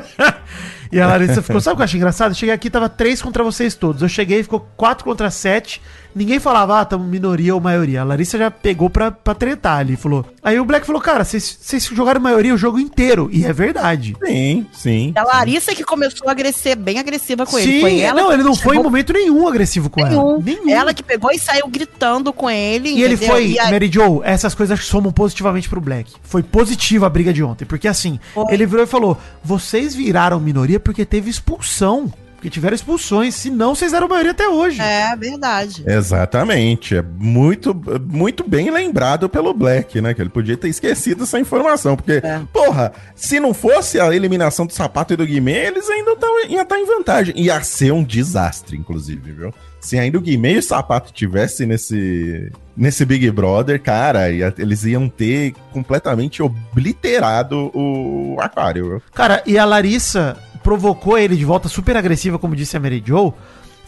[0.90, 2.30] e a Larissa ficou: Sabe o que eu achei engraçado?
[2.32, 4.02] Eu cheguei aqui, tava três contra vocês todos.
[4.02, 5.80] Eu cheguei, ficou quatro contra sete.
[6.14, 8.00] Ninguém falava, ah, tamo minoria ou maioria.
[8.02, 9.96] A Larissa já pegou pra, pra tretar ali.
[9.96, 10.24] Falou.
[10.42, 11.58] Aí o Black falou: Cara, vocês
[11.92, 13.28] jogaram maioria o jogo inteiro.
[13.32, 14.16] E é verdade.
[14.24, 15.12] Sim, sim.
[15.16, 17.72] É a Larissa que começou a agrecer, bem agressiva com ele.
[17.72, 20.30] Sim, Foi ela não, ele não foi em momento nenhum agressivo com nenhum.
[20.34, 20.38] ela.
[20.38, 20.70] Nenhum.
[20.70, 22.90] Ela que pegou e saiu gritando com ele.
[22.90, 23.34] E ele entendeu?
[23.34, 26.12] foi, E aí- Mary Jo, essas coisas somam positivamente pro Black.
[26.22, 27.64] Foi positiva a briga de ontem.
[27.64, 28.52] Porque assim, Foi.
[28.54, 32.12] ele virou e falou: vocês viraram minoria porque teve expulsão.
[32.44, 33.34] Porque tiveram expulsões.
[33.36, 34.78] Senão vocês eram maioria até hoje.
[34.78, 35.82] É verdade.
[35.86, 36.94] Exatamente.
[36.96, 37.74] É muito,
[38.12, 40.12] muito bem lembrado pelo Black, né?
[40.12, 41.96] Que ele podia ter esquecido essa informação.
[41.96, 42.42] Porque, É.
[42.52, 46.60] porra, se não fosse a eliminação do sapato e do Guimê, eles ainda tão, iam
[46.62, 47.34] estar em vantagem.
[47.38, 49.54] Ia ser um desastre, inclusive, viu?
[49.80, 54.84] Se ainda o Guimê e o sapato tivesse nesse, nesse Big Brother, cara, ia- eles
[54.84, 59.02] iam ter completamente obliterado o aquário, viu?
[59.14, 63.34] Cara, e a Larissa provocou ele de volta super agressiva, como disse a Mary Jo.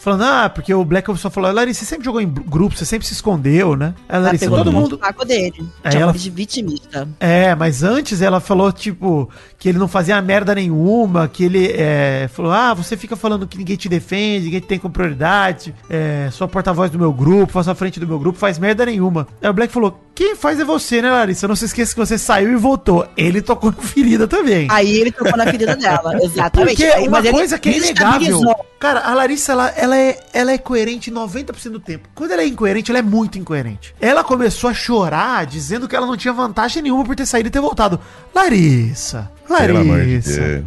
[0.07, 3.05] Falando, ah, porque o Black só falou, Larissa, você sempre jogou em grupo, você sempre
[3.05, 3.93] se escondeu, né?
[4.07, 4.97] Aí a Ela Larissa, pegou todo mundo.
[5.03, 5.65] saco dele.
[5.83, 7.05] Aí ela- de vitimista.
[7.19, 12.29] É, mas antes ela falou, tipo, que ele não fazia merda nenhuma, que ele é,
[12.31, 16.29] falou, ah, você fica falando que ninguém te defende, ninguém te tem com prioridade, é,
[16.31, 19.27] sou a porta-voz do meu grupo, faço a frente do meu grupo, faz merda nenhuma.
[19.41, 21.49] Aí o Black falou, quem faz é você, né, Larissa?
[21.49, 23.05] Não se esqueça que você saiu e voltou.
[23.17, 24.67] Ele tocou na ferida também.
[24.71, 26.17] Aí ele tocou na ferida dela.
[26.23, 26.77] Exatamente.
[26.77, 28.41] Porque Aí, uma mas ele coisa que é inegável.
[28.79, 32.07] Cara, a Larissa, ela, ela, é, ela é coerente 90% do tempo.
[32.13, 33.93] Quando ela é incoerente, ela é muito incoerente.
[33.99, 37.51] Ela começou a chorar, dizendo que ela não tinha vantagem nenhuma por ter saído e
[37.51, 37.99] ter voltado.
[38.33, 40.59] Larissa, Larissa.
[40.59, 40.65] De.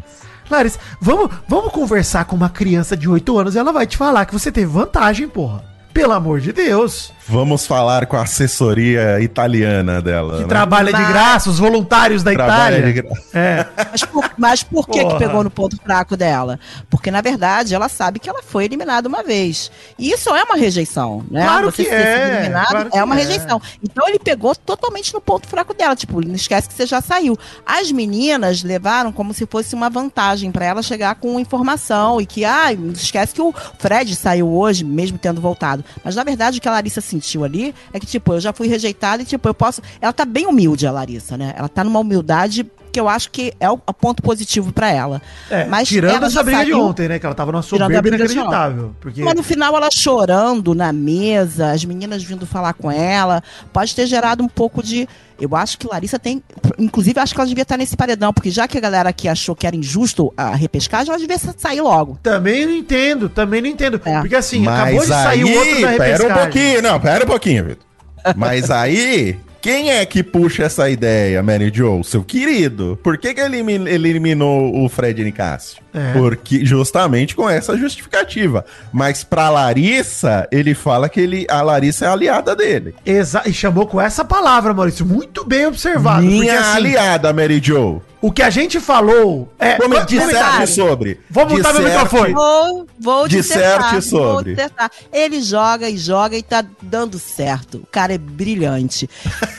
[0.51, 4.27] Larissa, vamos, vamos conversar com uma criança de 8 anos e ela vai te falar
[4.27, 5.64] que você teve vantagem, porra.
[5.95, 7.12] Pelo amor de Deus.
[7.31, 10.37] Vamos falar com a assessoria italiana dela.
[10.38, 10.49] Que né?
[10.49, 12.93] trabalha de graça, os voluntários da Trabalha Itália.
[12.93, 13.66] de gra- É.
[13.93, 16.59] Mas por, mas por que, que pegou no ponto fraco dela?
[16.90, 19.71] Porque, na verdade, ela sabe que ela foi eliminada uma vez.
[19.97, 21.45] E isso é uma rejeição, né?
[21.45, 23.19] Claro Você que ser é, eliminado claro é uma é.
[23.23, 23.62] rejeição.
[23.81, 25.95] Então ele pegou totalmente no ponto fraco dela.
[25.95, 27.38] Tipo, não esquece que você já saiu.
[27.64, 32.45] As meninas levaram como se fosse uma vantagem pra ela chegar com informação e que,
[32.45, 35.85] ah, esquece que o Fred saiu hoje, mesmo tendo voltado.
[36.05, 38.68] Mas na verdade o que a Larissa sentiu ali é que, tipo, eu já fui
[38.68, 39.83] rejeitada e, tipo, eu posso.
[40.00, 41.54] Ela tá bem humilde, a Larissa, né?
[41.56, 45.20] Ela tá numa humildade que eu acho que é o, ponto positivo pra ela.
[45.50, 47.18] É, Mas tirando ela essa briga de saiu- ontem, né?
[47.18, 48.94] Que ela tava numa Tirando a soberba de inacreditável.
[49.00, 53.94] Porque Mas no final ela chorando na mesa, as meninas vindo falar com ela, pode
[53.94, 55.09] ter gerado um pouco de.
[55.40, 56.42] Eu acho que Larissa tem.
[56.79, 59.57] Inclusive, acho que ela devia estar nesse paredão, porque já que a galera aqui achou
[59.57, 62.18] que era injusto a repescagem, ela devia sa- sair logo.
[62.22, 63.98] Também não entendo, também não entendo.
[64.05, 64.20] É.
[64.20, 66.35] Porque assim, Mas acabou de sair o outro da pera um repescagem.
[66.42, 67.85] pouquinho, não, pera um pouquinho, Vitor.
[68.37, 72.03] Mas aí, quem é que puxa essa ideia, Mary Jo?
[72.03, 72.99] Seu querido.
[73.03, 75.83] Por que, que ele eliminou o Fred Nicásio?
[75.92, 76.12] É.
[76.12, 78.64] Porque justamente com essa justificativa.
[78.92, 82.94] Mas pra Larissa, ele fala que ele, a Larissa é aliada dele.
[83.05, 85.05] Exa e chamou com essa palavra, Maurício.
[85.05, 86.22] Muito bem observado.
[86.22, 88.00] Minha porque assim, aliada, Mary Jo.
[88.20, 89.74] o que a gente falou é.
[89.76, 91.20] Como Vamos- disserte sobre.
[91.31, 92.33] Vou mutar meu microfone.
[92.35, 94.55] Vou, vou Disserte vou sobre.
[94.55, 94.90] dissertar.
[95.12, 97.79] Ele joga e joga e tá dando certo.
[97.79, 99.09] O cara é brilhante.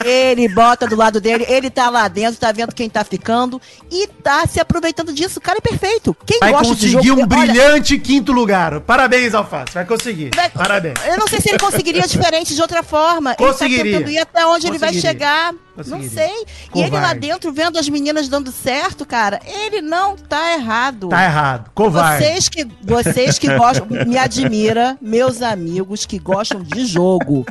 [0.06, 3.60] ele bota do lado dele, ele tá lá dentro, tá vendo quem tá ficando
[3.92, 5.40] e tá se aproveitando disso.
[5.40, 6.16] O cara é perfeito.
[6.26, 8.80] Quem Vai conseguir jogo, um olha, brilhante quinto lugar.
[8.82, 9.74] Parabéns, Alface.
[9.74, 10.32] Vai conseguir.
[10.36, 10.94] Vai- Parabéns.
[11.06, 13.36] Eu não sei se ele conseguiria diferente de outra forma.
[13.36, 13.82] Conseguiria.
[13.82, 15.54] Ele tá tentando ir até onde ele vai chegar.
[15.88, 16.32] Não sei.
[16.76, 17.20] E ele lá Covarde.
[17.22, 21.10] dentro, vendo as meninas dando certo, cara, ele não tá errado.
[21.10, 21.72] Tá errado.
[21.74, 22.24] Covarde.
[22.24, 27.46] Vocês que, vocês que gostam, me admira, meus amigos que gostam de jogo.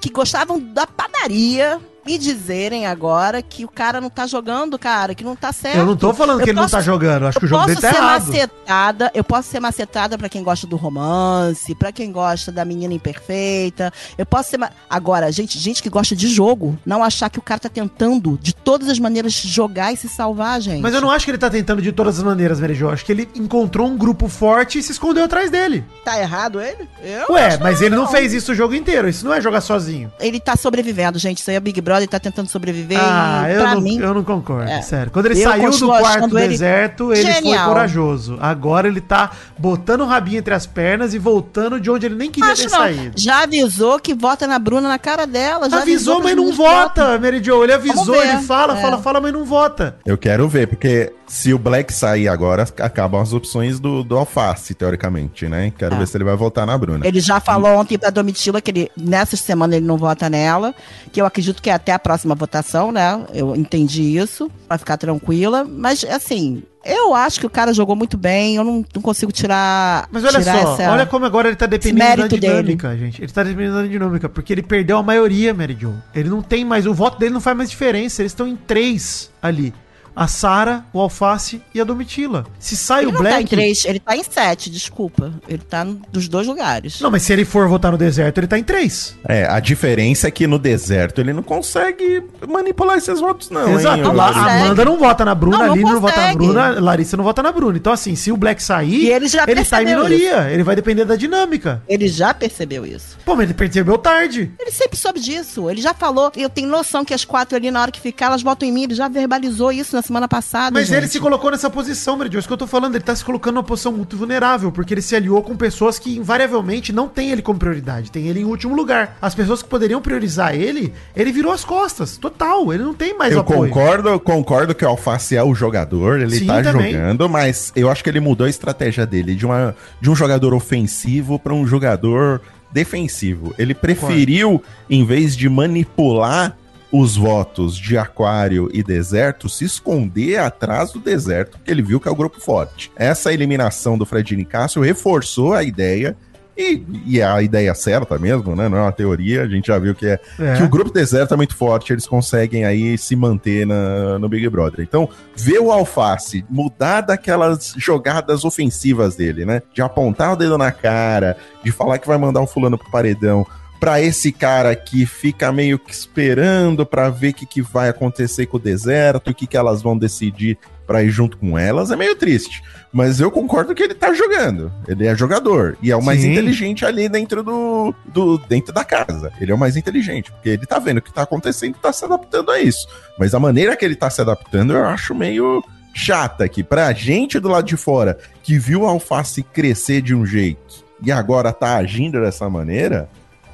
[0.00, 5.22] que gostavam da padaria me dizerem agora que o cara não tá jogando, cara, que
[5.22, 5.76] não tá certo.
[5.76, 7.26] Eu não tô falando Eu que ele não posso- tá jogando.
[7.26, 8.26] Acho que o jogo dele tá ser errado.
[8.26, 12.94] macetada, eu posso ser macetada pra quem gosta do romance, pra quem gosta da menina
[12.94, 13.92] imperfeita.
[14.16, 14.56] Eu posso ser.
[14.56, 18.38] ma- Agora, gente, gente que gosta de jogo, não achar que o cara tá tentando
[18.40, 20.80] de todas as maneiras jogar e se salvar, gente.
[20.80, 22.88] Mas eu não acho que ele tá tentando de todas as maneiras, Mary Jo.
[22.88, 25.84] Acho que ele encontrou um grupo forte e se escondeu atrás dele.
[26.04, 26.88] Tá errado ele?
[27.02, 29.08] Eu Ué, mas que ele não fez isso o jogo inteiro.
[29.08, 30.10] Isso não é jogar sozinho.
[30.18, 31.38] Ele tá sobrevivendo, gente.
[31.38, 32.98] Isso aí é Big Brother, ele tá tentando sobreviver.
[33.00, 33.98] Ah, e eu pra não, mim.
[34.00, 34.80] eu não concordo, É.
[34.82, 35.10] sério.
[35.12, 37.68] Quando ele Eu saiu do quarto do ele deserto, ele foi genial.
[37.68, 38.38] corajoso.
[38.40, 42.30] Agora ele tá botando o rabinho entre as pernas e voltando de onde ele nem
[42.30, 42.78] queria Acho ter não.
[42.78, 43.12] saído.
[43.16, 45.68] Já avisou que vota na Bruna na cara dela.
[45.68, 47.62] Já Avisou, que mas não vota, Mary Jo.
[47.64, 48.82] Ele avisou, ele fala, É.
[48.82, 49.96] fala, fala, mas não vota.
[50.04, 54.74] Eu quero ver, porque se o Black sair agora, acabam as opções do, do Alface,
[54.74, 55.72] teoricamente, né?
[55.76, 55.98] Quero É.
[55.98, 57.06] ver se ele vai voltar na Bruna.
[57.06, 60.74] Ele já falou ontem pra Domitila que ele, nessa semana ele não vota nela,
[61.12, 63.24] que eu acredito que é até a próxima votação, né?
[63.34, 65.64] Eu entendi isso, pra ficar tranquila.
[65.64, 70.08] Mas, assim, eu acho que o cara jogou muito bem, eu não, não consigo tirar.
[70.10, 72.52] Mas olha tirar só, essa- olha como agora ele tá dependendo da mérito dele.
[72.62, 73.22] dinâmica, gente.
[73.22, 75.92] Ele tá dependendo da dinâmica, porque ele perdeu a maioria, Mary Jo.
[76.14, 78.22] Ele não tem mais, o voto dele não faz mais diferença.
[78.22, 79.74] Eles estão em três ali.
[80.20, 82.44] A Sara, o Alface e a Domitila.
[82.58, 83.36] Se sai Ele o não Black.
[83.36, 85.32] tá em três, ele tá em sete, desculpa.
[85.48, 87.00] Ele tá no- dos dois lugares.
[87.00, 89.16] Não, mas se ele for votar no deserto, ele tá em três.
[89.28, 93.74] É, a diferença é que no deserto ele não consegue manipular esses votos, não.
[93.78, 93.98] Exato.
[93.98, 94.38] hein, consegue.
[94.38, 96.34] a Amanda não vota na Bruna, Não, a não não vota na.
[96.34, 97.76] Bruna, a Larissa não vota na Bruna.
[97.78, 100.50] Então, assim, se o Black sair, E ele já ele tá em minoria.
[100.50, 101.80] Ele vai depender da dinâmica.
[101.88, 103.16] Ele já percebeu isso.
[103.24, 104.50] Pô, mas ele percebeu tarde.
[104.58, 105.70] Ele sempre soube disso.
[105.70, 106.32] Ele já falou.
[106.36, 108.82] Eu tenho noção que as quatro ali, na hora que ficar, elas votam em mim.
[108.82, 110.72] Ele já verbalizou isso na semana passada.
[110.72, 110.96] Mas gente.
[110.96, 112.38] ele se colocou nessa posição, Meridio.
[112.38, 112.94] É isso que eu tô falando.
[112.94, 116.16] Ele tá se colocando numa posição muito vulnerável, porque ele se aliou com pessoas que,
[116.16, 118.10] invariavelmente, não tem ele como prioridade.
[118.10, 119.16] Tem ele em último lugar.
[119.22, 122.16] As pessoas que poderiam priorizar ele, ele virou as costas.
[122.16, 122.72] Total.
[122.72, 123.70] Ele não tem mais Eu apoio.
[123.70, 126.92] concordo, concordo que o Alface é o jogador, ele Sim, tá também.
[126.92, 130.54] jogando, mas eu acho que ele mudou a estratégia dele de, uma, de um jogador
[130.54, 132.40] ofensivo para um jogador
[132.72, 133.54] defensivo.
[133.58, 136.56] Ele preferiu, em vez de manipular
[136.90, 142.08] os votos de Aquário e Deserto, se esconder atrás do Deserto, porque ele viu que
[142.08, 142.90] é o grupo forte.
[142.96, 146.16] Essa eliminação do Fred Nicásio reforçou a ideia.
[146.60, 148.68] E, e é a ideia certa mesmo, né?
[148.68, 150.56] Não é uma teoria, a gente já viu que é É.
[150.56, 154.48] que o grupo deserto é muito forte, eles conseguem aí se manter na- no Big
[154.48, 154.80] Brother.
[154.80, 159.62] Então, ver o Alface mudar daquelas jogadas ofensivas dele, né?
[159.72, 163.46] De apontar o dedo na cara, de falar que vai mandar o fulano pro paredão,
[163.78, 168.46] pra esse cara que fica meio que esperando pra ver o que, que vai acontecer
[168.46, 171.96] com o deserto, o que, que elas vão decidir pra ir junto com elas, é
[171.96, 172.62] meio triste.
[172.90, 174.72] Mas eu concordo que ele tá jogando.
[174.88, 175.76] Ele é jogador.
[175.82, 176.32] E é o mais Sim.
[176.32, 178.38] inteligente ali dentro do, do.
[178.38, 179.30] dentro da casa.
[179.38, 180.32] Ele é o mais inteligente.
[180.32, 182.88] Porque ele tá vendo o que tá acontecendo e tá se adaptando a isso.
[183.18, 185.62] Mas a maneira que ele tá se adaptando, eu acho meio
[185.92, 186.62] chata aqui.
[186.64, 191.12] Pra gente do lado de fora, que viu a alface crescer de um jeito e
[191.12, 193.08] agora tá agindo dessa maneira,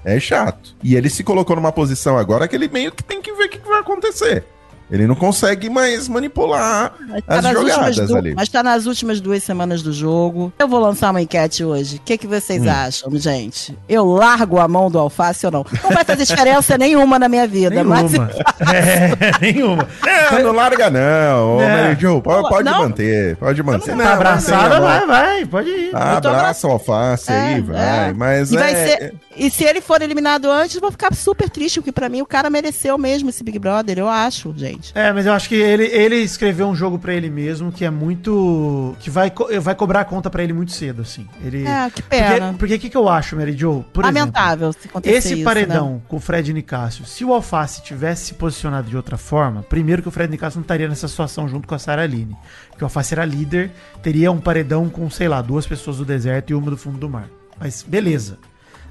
[0.05, 0.75] é chato.
[0.83, 3.49] E ele se colocou numa posição agora que ele meio que tem que ver o
[3.49, 4.45] que vai acontecer.
[4.91, 8.35] Ele não consegue mais manipular Mas tá as jogadas ali.
[8.35, 10.53] Mas tá nas últimas duas semanas do jogo.
[10.59, 11.97] Eu vou lançar uma enquete hoje.
[11.97, 12.69] O que, que vocês Hum.
[12.71, 13.77] acham, gente?
[13.89, 15.67] Eu largo a mão do alface ou não?
[15.83, 18.13] Não vai fazer diferença nenhuma na minha vida, mas.
[18.13, 18.31] Nenhuma.
[18.75, 19.89] é, nenhuma.
[20.33, 21.57] Não, não larga não.
[21.57, 21.83] Ô, É.
[21.83, 22.79] Mary Jo, pode, pode Não?
[22.81, 23.97] manter, pode manter.
[23.97, 25.07] Tá abraçada, vai.
[25.07, 25.91] vai, pode ir.
[25.95, 27.61] Ah, abraça o alface É, aí, é.
[27.63, 28.13] vai.
[28.13, 31.49] Mas E, é, vai ser- e se ele for eliminado antes, eu vou ficar super
[31.51, 34.93] triste, porque pra mim o cara mereceu mesmo esse Big Brother, eu acho, gente.
[34.95, 37.91] É, mas eu acho que ele, ele escreveu um jogo pra ele mesmo que é
[37.91, 38.97] muito.
[39.01, 41.27] que vai, vai cobrar a conta pra ele muito cedo, assim.
[41.45, 42.55] Ele, É, que pena.
[42.59, 43.85] porque o que, que eu acho, Mary Jo?
[43.93, 46.01] Por Lamentável se acontecer Esse isso, paredão né?
[46.09, 50.09] com o Fred Nicásio, se o Alface tivesse se posicionado de outra forma, primeiro que
[50.09, 52.37] o Fred Nicásio não estaria nessa situação junto com a Sara Aline.
[52.71, 53.71] Porque o Alface era líder,
[54.03, 57.09] teria um paredão com, sei lá, duas pessoas do deserto e uma do fundo do
[57.09, 57.29] mar.
[57.59, 58.39] Mas beleza.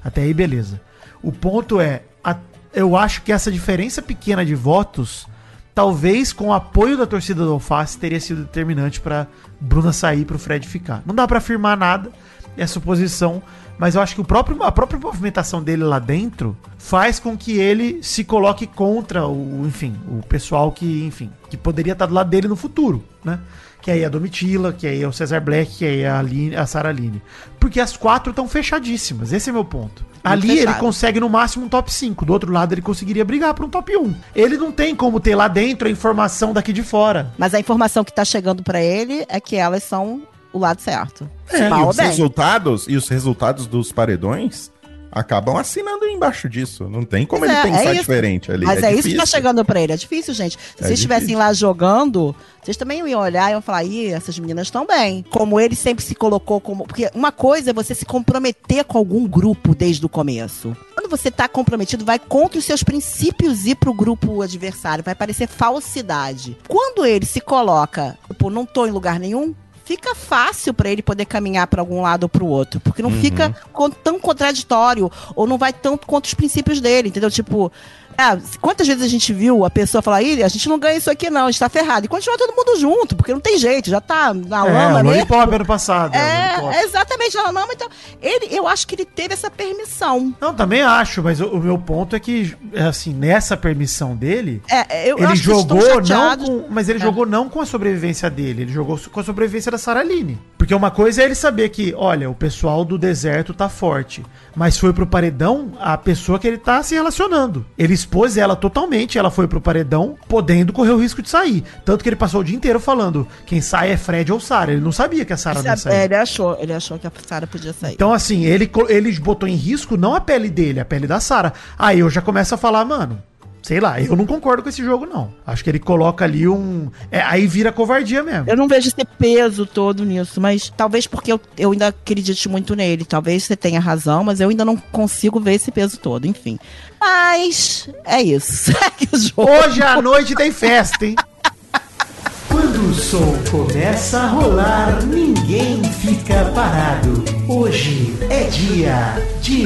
[0.04, 0.80] Até aí, beleza.
[1.22, 2.36] O ponto é, a-
[2.72, 5.26] eu acho que essa diferença pequena de votos,
[5.74, 9.26] talvez com o apoio da torcida do Alface, teria sido determinante pra
[9.60, 11.02] Bruna sair pro Fred ficar.
[11.06, 12.10] Não dá pra afirmar nada,
[12.56, 13.42] é suposição,
[13.78, 17.58] mas eu acho que o próprio, a própria movimentação dele lá dentro faz com que
[17.58, 22.28] ele se coloque contra o, enfim, o pessoal que, enfim, que poderia estar do lado
[22.30, 23.40] dele no futuro, né?
[23.84, 26.18] Que aí é a Domitila, que aí é o Cesar Black, que aí é a,
[26.18, 27.20] Aline, a Sarah Aline.
[27.60, 30.02] Porque as quatro estão fechadíssimas, esse é meu ponto.
[30.24, 33.62] Ali ele consegue no máximo um top 5, do outro lado ele conseguiria brigar para
[33.62, 34.14] um top 1.
[34.34, 37.30] Ele não tem como ter lá dentro a informação daqui de fora.
[37.36, 41.28] Mas a informação que tá chegando pra ele é que elas são o lado certo.
[41.68, 42.06] Mal e os bem.
[42.06, 44.72] resultados e os resultados dos paredões
[45.14, 46.88] acabam assinando embaixo disso.
[46.88, 48.66] Não tem como Pois ele é, pensar é diferente ali.
[48.66, 49.92] Mas é, isso que tá chegando pra ele.
[49.92, 50.58] É difícil, gente.
[50.58, 54.38] Se É vocês estivessem lá jogando, vocês também iam olhar e iam falar, ih, essas
[54.38, 55.24] meninas estão bem.
[55.30, 56.86] Como ele sempre se colocou como.
[56.86, 60.76] Porque uma coisa é você se comprometer com algum grupo desde o começo.
[60.94, 65.04] Quando você tá comprometido, vai contra os seus princípios ir pro grupo adversário.
[65.04, 66.56] Vai parecer falsidade.
[66.66, 69.54] Quando ele se coloca, tipo, não tô em lugar nenhum.
[69.84, 73.20] Fica fácil pra ele poder caminhar pra algum lado ou pro outro, porque não Uhum.
[73.20, 73.54] fica
[74.02, 77.30] tão contraditório ou não vai tanto contra os princípios dele, entendeu?
[77.30, 77.70] Tipo,
[78.16, 81.10] ah, quantas vezes a gente viu a pessoa falar, Ih, a gente não ganha isso
[81.10, 82.06] aqui não, a gente tá ferrado.
[82.06, 85.04] E continua todo mundo junto, porque não tem jeito, já tá na É, lama o
[85.04, 85.10] mesmo.
[85.10, 86.14] Lollipop ano passado.
[86.14, 86.74] É, Lollipop.
[86.76, 87.68] é exatamente, na lama.
[87.72, 87.88] Então,
[88.22, 90.34] ele, eu acho que ele teve essa permissão.
[90.40, 94.62] Não, também acho, mas o, o meu ponto é que, é assim, nessa permissão dele,
[94.70, 97.02] É, eu, eu ele estão jogou não com, mas ele É.
[97.02, 100.38] jogou não com a sobrevivência dele, ele jogou com a sobrevivência da Saraline.
[100.64, 104.24] Porque uma coisa é ele saber que, olha, o pessoal do deserto tá forte,
[104.56, 107.66] mas foi pro paredão a pessoa que ele tá se relacionando.
[107.76, 111.62] Ele expôs ela totalmente, ela foi pro paredão podendo correr o risco de sair.
[111.84, 114.72] Tanto que ele passou o dia inteiro falando, quem sai é Fred ou Sara.
[114.72, 115.96] Ele não sabia que a Sara não ia sair.
[115.96, 117.92] é, ele achou, ele achou que a Sara podia sair.
[117.92, 121.52] Então, assim, ele, ele botou em risco não a pele dele, a pele da Sara.
[121.78, 123.22] Aí eu já começo a falar, mano,
[123.64, 125.32] sei lá, eu não concordo com esse jogo, não.
[125.46, 126.90] Acho que ele coloca ali um.
[127.10, 128.44] é, aí vira covardia mesmo.
[128.46, 132.76] Eu não vejo esse peso todo nisso, mas talvez porque eu, eu ainda acredite muito
[132.76, 133.06] nele.
[133.06, 136.58] Talvez você tenha razão, mas eu ainda não consigo ver esse peso todo, enfim.
[137.00, 138.70] Mas é isso.
[139.34, 141.16] Hoje à noite tem festa, hein?
[142.48, 147.24] Quando o som começa a rolar, ninguém fica parado.
[147.48, 149.64] Hoje é dia de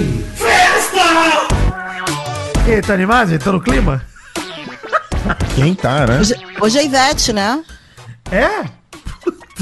[2.68, 3.42] E aí, tá animado, gente?
[3.42, 4.04] Tá no clima?
[5.54, 6.20] Quem tá, né?
[6.20, 7.64] Hoje, hoje é Ivete, né?
[8.30, 8.68] É?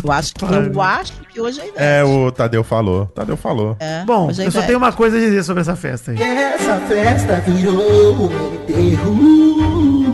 [0.03, 1.79] Eu acho que, eu acho que hoje é Ivete.
[1.81, 3.07] É, o Tadeu falou.
[3.07, 3.77] Tadeu falou.
[3.79, 6.21] É, Bom, é eu só tenho uma coisa a dizer sobre essa festa aí.
[6.21, 10.06] Essa festa virou um enterro.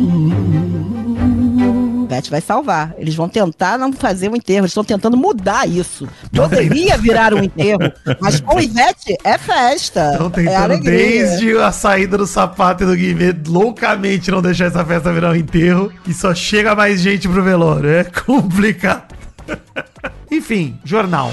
[2.12, 2.94] Ivete vai salvar.
[2.98, 4.60] Eles vão tentar não fazer um enterro.
[4.60, 6.06] Eles estão tentando mudar isso.
[6.34, 7.80] Poderia virar um enterro,
[8.20, 10.12] mas com Ivete é festa.
[10.12, 10.92] Estão é tentando alegria.
[10.92, 15.36] desde a saída do sapato e do Guimê loucamente não deixar essa festa virar um
[15.36, 17.88] enterro e só chega mais gente pro velório.
[17.88, 19.14] É complicado.
[20.30, 21.30] Enfim, jornal.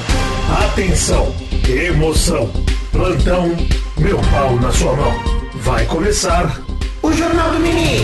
[0.66, 1.34] Atenção,
[1.68, 2.50] emoção,
[2.92, 3.56] plantão,
[3.98, 5.14] meu pau na sua mão.
[5.56, 6.60] Vai começar
[7.02, 8.00] O Jornal do Nenê.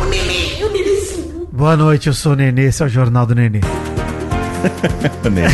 [0.00, 0.65] O Nenêzinho.
[1.56, 3.60] Boa noite, eu sou o Nenê, esse é o Jornal do Nenê.
[5.30, 5.48] Né?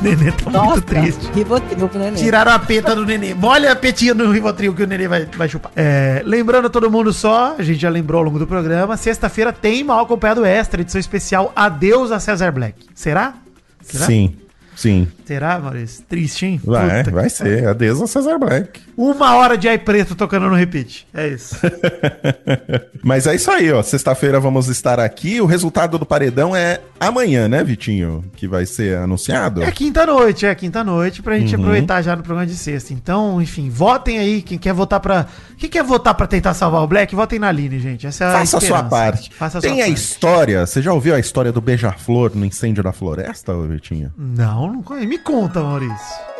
[0.00, 1.30] Nenê tá Nossa, muito triste.
[1.34, 2.14] Rivotril pro neném.
[2.14, 3.34] Tiraram a peta do Nenê.
[3.34, 5.70] Molha a petinha no Rivotril que o Nenê vai, vai chupar.
[5.76, 9.52] É, lembrando a todo mundo só, a gente já lembrou ao longo do programa, sexta-feira
[9.52, 12.86] tem Mal Acompanhado Extra, edição especial Adeus a Cesar Black.
[12.94, 13.34] Será?
[13.82, 14.06] Será?
[14.06, 14.34] Sim,
[14.76, 15.08] sim.
[15.24, 16.04] Será, Maurício?
[16.08, 16.60] Triste, hein?
[16.64, 17.66] Vai, vai ser.
[17.66, 18.80] Adeus ao Cesar Black.
[18.96, 21.06] Uma hora de ai preto tocando no repeat.
[21.14, 21.56] É isso.
[23.02, 23.82] Mas é isso aí, ó.
[23.82, 25.40] Sexta-feira vamos estar aqui.
[25.40, 28.24] O resultado do paredão é amanhã, né, Vitinho?
[28.36, 29.62] Que vai ser anunciado.
[29.62, 31.62] É quinta-noite, é quinta-noite pra gente Uhum.
[31.62, 32.92] aproveitar já no programa de sexta.
[32.92, 34.42] Então, enfim, votem aí.
[34.42, 35.26] Quem quer votar pra.
[35.56, 38.06] Quem quer votar pra tentar salvar o Black, votem na Aline, gente.
[38.06, 38.88] Essa é a Faça a sua esperança.
[38.88, 39.30] parte.
[39.34, 39.98] Faça a sua Tem a parte.
[39.98, 40.66] história.
[40.66, 44.12] Você já ouviu a história do beija-flor no incêndio da floresta, Vitinho?
[44.18, 45.08] Não, não conheço.
[45.08, 46.32] Me conta, Maurício.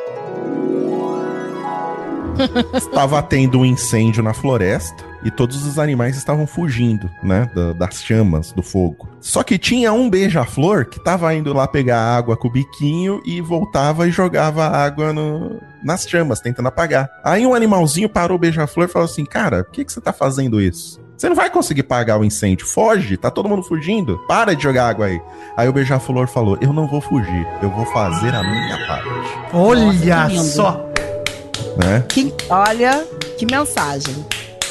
[2.74, 7.48] Estava tendo um incêndio na floresta e todos os animais estavam fugindo, né?
[7.54, 9.08] da- das chamas, do fogo.
[9.20, 13.40] Só que tinha um beija-flor que tava indo lá pegar água com o biquinho e
[13.40, 17.08] voltava e jogava água no- nas chamas, tentando apagar.
[17.22, 20.12] Aí um animalzinho parou o beija-flor e falou assim: Cara, por que, que você tá
[20.12, 21.00] fazendo isso?
[21.22, 22.66] Você não vai conseguir pagar o incêndio.
[22.66, 24.18] Foge, tá todo mundo fugindo.
[24.26, 25.22] Para de jogar água aí.
[25.56, 29.08] Aí o beija-flor falou: Eu não vou fugir, eu vou fazer a minha parte.
[29.52, 30.42] Olha lindo.
[30.42, 30.84] só.
[31.76, 32.04] Né?
[32.08, 33.06] Que, olha,
[33.38, 34.26] que mensagem.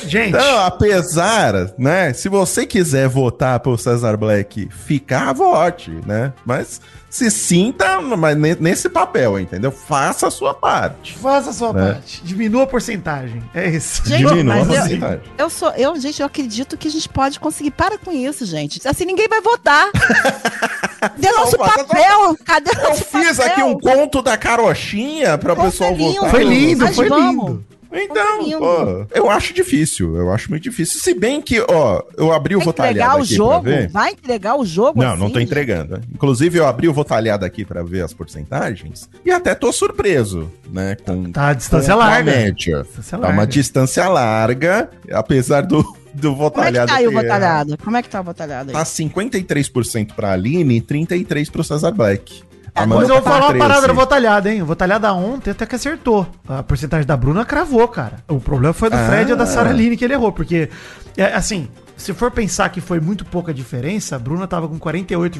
[0.08, 2.14] Gente, Então, apesar, né?
[2.14, 6.34] Se você quiser votar pro Cesar Black ficar, vote, né?
[6.46, 9.72] Mas se sinta mas ne- nesse papel, entendeu?
[9.72, 11.14] Faça a sua parte.
[11.18, 11.74] faça a sua É.
[11.94, 12.22] parte.
[12.24, 13.44] Diminua a porcentagem.
[13.54, 14.02] É isso.
[14.06, 15.22] Gente, Diminua a mas eu- porcentagem.
[15.38, 17.72] Eu sou, eu, gente, eu acredito que a gente pode conseguir.
[17.72, 18.86] Para com isso, gente.
[18.88, 19.90] Assim ninguém vai votar.
[21.02, 22.38] Cadê nosso faça- papel?
[22.46, 23.52] Cadê Eu nosso fiz papel?
[23.54, 26.14] aqui um conto da carochinha para o pessoal lindo.
[26.16, 26.30] votar.
[26.30, 27.46] Foi lindo, Mas foi vamos.
[27.50, 27.66] lindo.
[27.94, 30.16] Então, pô, eu acho difícil.
[30.16, 31.00] Eu acho muito difícil.
[31.00, 33.62] Se bem que, ó, eu abri o Vai votalhado entregar o aqui jogo?
[33.64, 33.90] pra ver.
[33.90, 35.46] Vai entregar o jogo Não, não tô assim?
[35.46, 35.98] entregando.
[35.98, 36.04] né?
[36.14, 40.96] Inclusive, eu abri o votalhado aqui pra ver as porcentagens e até tô surpreso, né?
[41.06, 42.32] Com, Tá a distância com a larga.
[42.32, 42.84] média.
[42.84, 43.48] Distância Tá uma larga.
[43.48, 45.82] distância larga, apesar do,
[46.14, 46.92] do Como é que votalhado.
[46.92, 47.78] tá aí o votalhado?
[47.84, 48.74] Como é que tá o votalhado aí?
[48.76, 52.44] Tá 53% pra Aline e 33% pro Cesar Black.
[52.74, 53.60] A Mas eu vou falar uma 13.
[53.60, 54.62] parada do Votalhada, hein?
[54.62, 56.26] O Votalhada ontem até que acertou.
[56.48, 58.18] A porcentagem da Bruna cravou, cara.
[58.30, 59.06] O problema foi do Ah.
[59.08, 60.70] Fred e da Sarah Line que ele errou, porque,
[61.18, 61.68] é, assim,
[62.02, 65.40] se for pensar que foi muito pouca diferença, a Bruna tava com 48,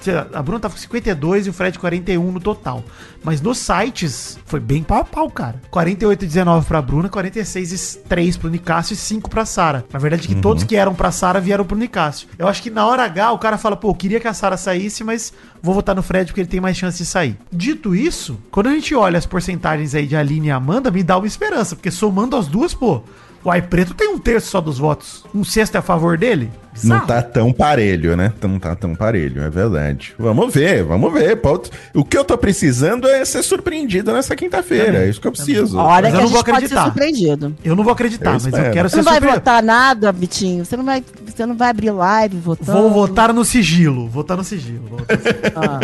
[0.00, 2.82] sei lá, a Bruna tava com 52 e o Fred 41 no total.
[3.22, 5.60] Mas nos sites foi bem pau a pau, cara.
[5.70, 9.84] 48 e 19 pra Bruna, 46 e 3 pro Nicásio e 5 pra Sara.
[9.92, 12.28] Na verdade, que todos que eram pra Sara vieram pro Nicásio.
[12.38, 14.56] Eu acho que na hora H o cara fala, pô, eu queria que a Sara
[14.56, 15.32] saísse, mas
[15.62, 17.36] vou votar no Fred porque ele tem mais chance de sair.
[17.52, 21.18] Dito isso, quando a gente olha as porcentagens aí de Aline e Amanda, me dá
[21.18, 23.02] uma esperança, porque somando as duas, pô,
[23.48, 25.24] o Ai Preto tem um terço só dos votos.
[25.34, 26.50] Um sexto é a favor dele?
[26.84, 27.06] Não Bizarro.
[27.08, 28.32] tá tão parelho, né?
[28.40, 30.14] Não tá tão parelho, é verdade.
[30.16, 31.34] Vamos ver, vamos ver.
[31.36, 34.98] Pode- O que eu tô precisando é ser surpreendido nessa quinta-feira.
[35.04, 35.76] É isso que eu preciso.
[35.76, 36.84] Olha Mas que eu a não gente vou pode ser acreditar.
[36.84, 37.56] surpreendido.
[37.64, 39.40] Eu não vou acreditar, Eu mas eu quero Você ser não vai surpreendido.
[39.44, 40.64] votar nada, Vitinho.
[40.64, 42.70] Você não vai, você não vai abrir live votando.
[42.80, 44.08] Vou votar no sigilo.
[44.08, 44.86] Votar no sigilo.
[44.88, 45.52] Vou votar no sigilo.
[45.56, 45.80] Ah.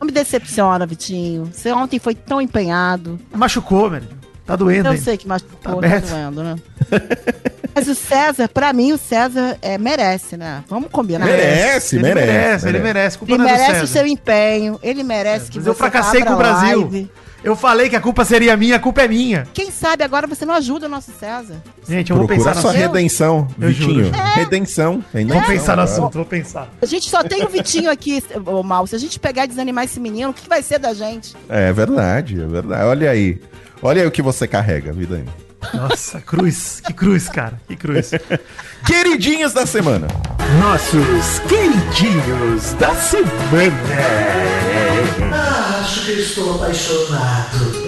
[0.00, 1.50] Não me decepciona, Vitinho.
[1.52, 3.16] Você ontem foi tão empenhado.
[3.32, 4.08] Machucou, velho.
[4.46, 5.00] Tá doendo, Eu hein?
[5.00, 6.56] sei que machucou, Tá tá, doendo, né?
[7.74, 10.64] Mas o César, pra mim, o César é, merece, né?
[10.68, 11.26] Vamos combinar.
[11.26, 12.94] Merece, Ele merece, merece, ele merece.
[12.94, 13.18] merece.
[13.18, 14.80] Culpa Ele não é do merece o seu empenho.
[14.82, 16.80] Ele merece que Mas eu fracassei com o Brasil.
[16.80, 17.10] live.
[17.44, 19.46] Eu falei que a culpa seria minha, a culpa é minha.
[19.52, 21.62] Quem sabe agora você não ajuda o nosso César.
[21.86, 22.94] Gente, eu vou Procura pensar sua no assunto.
[22.94, 24.04] redenção, Eu Vitinho.
[24.06, 24.16] juro.
[24.34, 25.04] Redenção.
[25.12, 25.38] redenção.
[25.38, 25.84] Vou pensar no É.
[25.84, 26.68] assunto, vou pensar.
[26.80, 28.86] A gente só tem o Vitinho aqui, ô Mal.
[28.86, 31.36] Se a gente pegar e desanimar esse menino, o que vai ser da gente?
[31.48, 32.84] É verdade, é verdade.
[32.84, 33.38] Olha aí.
[33.82, 35.24] Olha aí o que você carrega, vida aí.
[35.74, 36.80] Nossa, cruz.
[36.84, 37.60] Que cruz, cara.
[37.66, 38.10] Que cruz.
[38.86, 40.06] Queridinhos da semana.
[40.60, 43.76] Nossos queridinhos da semana.
[45.80, 47.86] Acho que estou apaixonado.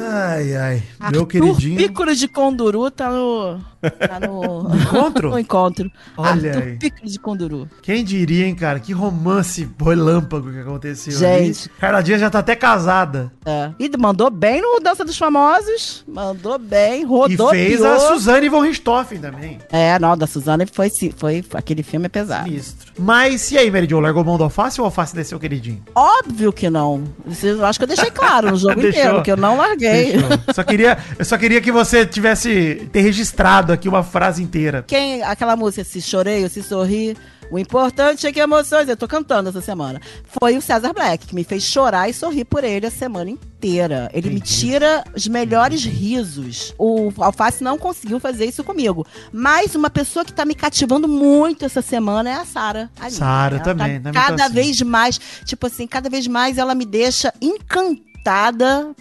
[0.00, 0.82] Ai, ai.
[1.10, 1.76] Meu Arthur queridinho.
[1.76, 3.71] Pícoro de Conduru tá no.
[3.82, 4.74] Tá no.
[4.74, 5.30] Encontro?
[5.30, 5.90] no encontro.
[6.16, 6.76] Olha Arthur aí.
[6.76, 7.70] Pícoro de Conduru.
[7.82, 8.78] Quem diria, hein, cara?
[8.80, 11.68] Que romance relâmpago que aconteceu Gente.
[11.68, 11.78] ali.
[11.80, 13.32] Carla Dias já tá até casada.
[13.44, 13.70] É.
[13.78, 16.04] E mandou bem no Dança dos Famosos.
[16.06, 17.50] Mandou bem, E rodou.
[17.50, 19.58] fez a Suzane von Richthofen também.
[19.70, 21.44] É, não, da Suzana foi, foi.
[21.54, 22.48] Aquele filme é pesado.
[22.48, 22.92] Sinistro.
[22.98, 24.00] Mas e aí, Mary Jo?
[24.00, 25.82] Largou mão do alface ou o alface desceu queridinho?
[25.94, 27.04] Óbvio que não.
[27.42, 30.14] Eu acho que eu deixei claro no jogo inteiro, que eu não larguei.
[30.54, 34.84] Só queria, eu só queria que você tivesse ter registrado aqui uma frase inteira.
[34.86, 37.16] Quem, aquela música, se chorei ou se sorri,
[37.50, 41.34] o importante é que emoções, eu tô cantando essa semana, foi o César Black, que
[41.34, 44.10] me fez chorar e sorrir por ele a semana inteira.
[44.14, 46.74] Ele me tira os melhores risos.
[46.78, 49.06] O Alface não conseguiu fazer isso comigo.
[49.30, 52.90] Mas uma pessoa que tá me cativando muito essa semana é a Sara.
[53.10, 54.12] Sara Ela também, Tá né?
[54.14, 54.54] cada assim.
[54.54, 58.11] vez mais, tipo assim, cada vez mais ela me deixa encantada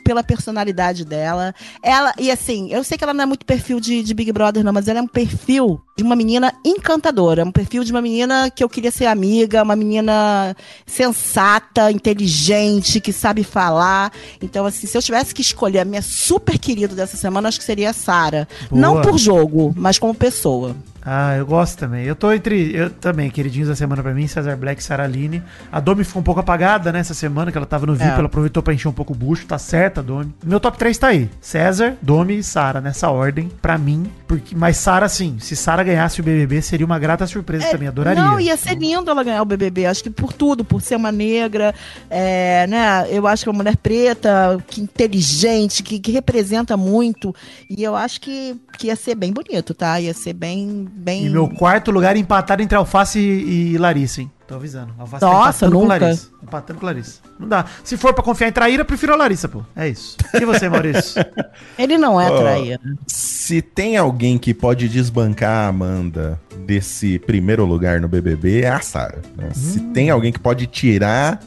[0.04, 1.54] pela personalidade dela.
[1.84, 4.64] Ela, e assim, eu sei que ela não é muito perfil de, de Big Brother,
[4.64, 7.46] não, mas ela é um perfil de uma menina encantadora.
[7.46, 10.56] Um perfil de uma menina que eu queria ser amiga, uma menina
[10.86, 14.12] sensata, inteligente, que sabe falar.
[14.42, 17.66] Então, assim, se eu tivesse que escolher a minha super querida dessa semana, acho que
[17.66, 18.48] seria a Sara.
[18.72, 20.76] Não por jogo, mas como pessoa.
[21.04, 22.06] Ah, eu gosto também.
[22.06, 22.76] Eu tô entre.
[22.76, 25.42] Eu também, queridinhos da semana pra mim, Cesar Black e Sarah Aline.
[25.72, 28.14] A Domi ficou um pouco apagada nessa semana, que ela tava no VIP, É.
[28.14, 30.34] ela aproveitou pra encher um pouco o bucho, tá certa, Domi.
[30.46, 31.30] Meu top 3 tá aí.
[31.42, 34.10] César, Domi e Sara, nessa ordem, pra mim.
[34.28, 38.22] Porque, mas Sara, sim, se Sara ganhasse o BBB, seria uma grata surpresa também, adoraria.
[38.22, 39.86] É, Não, ia ser lindo ela ganhar o BBB.
[39.88, 41.74] Acho que por tudo, por ser uma negra,
[42.10, 43.08] é, né?
[43.10, 47.36] Eu acho que é uma mulher preta, que inteligente, que, que representa muito.
[47.70, 50.00] E eu acho que, que ia ser bem bonito, tá?
[50.00, 50.88] Ia ser bem.
[50.92, 51.26] Bem...
[51.26, 54.32] E meu quarto lugar empatado entre Alface e, e Larissa, hein?
[54.48, 54.94] Tô avisando.
[55.00, 56.00] Alface Nossa, empatando com nunca.
[56.06, 56.28] Larissa.
[56.44, 57.20] Empatando com Larissa.
[57.40, 57.66] Não dá.
[57.84, 59.64] Se for pra confiar em traíra, eu prefiro a Larissa, pô.
[59.76, 60.18] É isso.
[60.34, 61.24] E você, Maurício?
[61.80, 62.80] Ele não é traíra.
[63.08, 68.82] Se tem alguém que pode desbancar a Amanda desse primeiro lugar no BBB, é a
[68.82, 69.22] Sara.
[69.38, 69.52] né?
[69.54, 71.40] Se tem alguém que pode tirar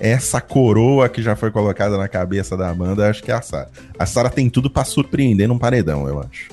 [0.00, 3.68] essa coroa que já foi colocada na cabeça da Amanda, acho que é a Sara.
[3.98, 6.48] A Sara tem tudo pra surpreender num paredão, eu acho.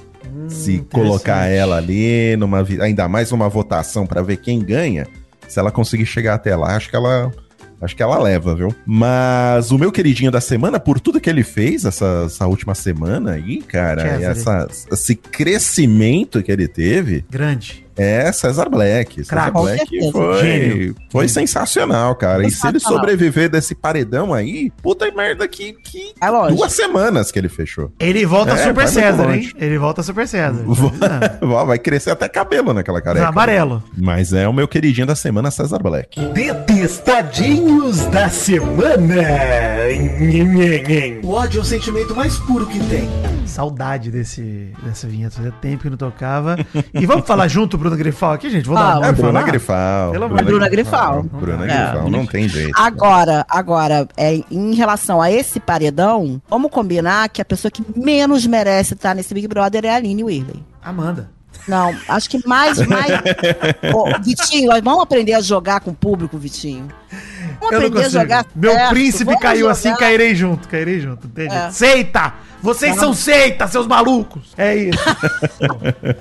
[0.47, 5.07] Se colocar ela ali, numa, ainda mais numa votação pra ver quem ganha,
[5.47, 7.31] se ela conseguir chegar até lá, acho que ela
[7.79, 8.73] Acho que ela leva, viu?
[8.85, 13.33] Mas o meu queridinho da semana, por tudo que ele fez essa, essa última semana
[13.33, 17.86] aí, cara, e essa, esse crescimento que ele teve, Grande.
[17.97, 19.23] É César Black.
[19.25, 20.95] César Black foi, Gênio.
[21.09, 21.29] foi Gênio.
[21.29, 22.45] sensacional, cara.
[22.45, 26.55] E se ele sobreviver desse paredão aí, puta merda que, que longe.
[26.55, 27.91] duas semanas que ele fechou.
[27.99, 29.51] Ele volta É, Super César, hein?
[29.57, 30.63] Ele volta Super César.
[31.65, 33.27] Vai crescer até cabelo naquela careca.
[33.27, 33.83] Amarelo.
[33.97, 36.19] Mas é o meu queridinho da semana, César Black.
[36.33, 39.15] Detestadinhos da semana.
[41.23, 43.07] O ódio é o sentimento mais puro que tem.
[43.45, 45.35] Saudade desse, dessa vinheta.
[45.37, 46.57] Fazia tempo que não tocava.
[46.93, 48.65] E vamos falar junto, Bruna Grifal aqui, gente?
[48.67, 49.41] Vou Ah, dar É uma Bruna?
[49.43, 50.11] Grifal.
[50.11, 51.23] Pelo amor Bruna Grifal.
[51.23, 51.65] Bruna.
[51.65, 52.71] Grifal, não tem jeito.
[52.77, 58.45] Agora, agora, é, em relação a esse paredão, vamos combinar que a pessoa que menos
[58.45, 60.63] merece estar nesse Big Brother é a Aline Whirley.
[60.83, 61.29] Amanda.
[61.67, 63.07] Não, acho que mais, mais.
[63.93, 66.87] Ô, Vitinho, nós vamos aprender a jogar com o público, Vitinho.
[67.71, 68.09] Eu não consigo.
[68.11, 68.45] jogar.
[68.55, 69.71] Meu certo, príncipe vamos caiu jogar.
[69.71, 71.29] assim, cairei junto, cairei junto?
[71.35, 71.71] É.
[71.71, 72.33] Seita!
[72.61, 73.03] Vocês Não.
[73.03, 74.53] são seita, seus malucos!
[74.57, 74.99] É isso.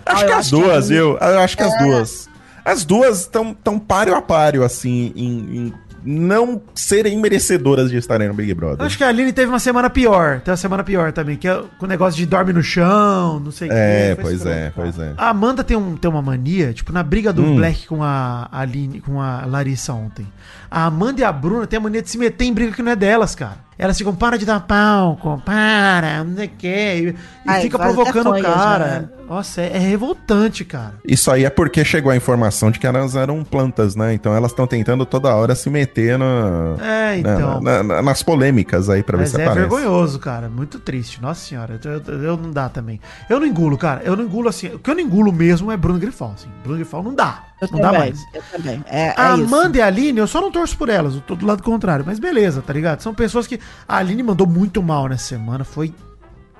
[0.05, 1.19] Ah, Acho eu que as acho que duas, viu?
[1.19, 1.67] Eu acho que É.
[1.67, 2.29] as duas.
[2.65, 5.29] As duas estão tão páreo a páreo, assim, em,
[5.69, 5.73] em
[6.09, 8.85] não serem merecedoras de estarem no Big Brother.
[8.87, 10.41] Acho que a Aline teve uma semana pior.
[10.41, 13.51] Tem uma semana pior também, que é com o negócio de dorme no chão, não
[13.51, 14.15] sei o É.
[14.15, 14.73] Foi pois é, cara.
[14.75, 15.13] pois é.
[15.17, 17.57] A Amanda tem, um, tem uma mania, tipo, na briga do Hum.
[17.57, 20.27] Black com a Aline, com a Larissa ontem.
[20.71, 22.93] A Amanda e a Bruna têm a mania de se meter em briga que não
[22.93, 23.59] é delas, cara.
[23.79, 26.95] Elas ficam, para de dar palco, para, não sei o quê.
[26.97, 27.15] E, e
[27.47, 28.85] Ai, fica provocando o cara.
[28.87, 29.09] né?
[29.29, 30.95] Nossa, é, é revoltante, cara.
[31.07, 34.15] Isso aí é porque chegou a informação de que elas eram plantas, né?
[34.15, 37.61] Então elas estão tentando toda hora se meter no, É, na- então.
[37.61, 39.69] na- na- nas polêmicas aí pra ver se é aparece.
[39.69, 40.49] vergonhoso, cara.
[40.49, 41.21] Muito triste.
[41.21, 43.01] Nossa senhora, eu, eu- eu não dá também.
[43.29, 44.01] Eu não engulo, cara.
[44.05, 44.69] Eu não engulo assim.
[44.69, 46.33] O que eu não engulo mesmo é Bruno Grifal.
[46.35, 46.49] Assim.
[46.63, 47.43] Bruno Grifal não dá.
[47.61, 48.21] Eu não dá também, mais.
[48.35, 48.85] eu também.
[48.87, 49.45] É, é A isso.
[49.45, 52.05] Amanda e a Aline, eu só não torço por elas, eu tô do lado contrário.
[52.07, 53.01] Mas beleza, tá ligado?
[53.01, 53.59] São pessoas que.
[53.89, 55.95] A Aline mandou muito mal nessa semana, foi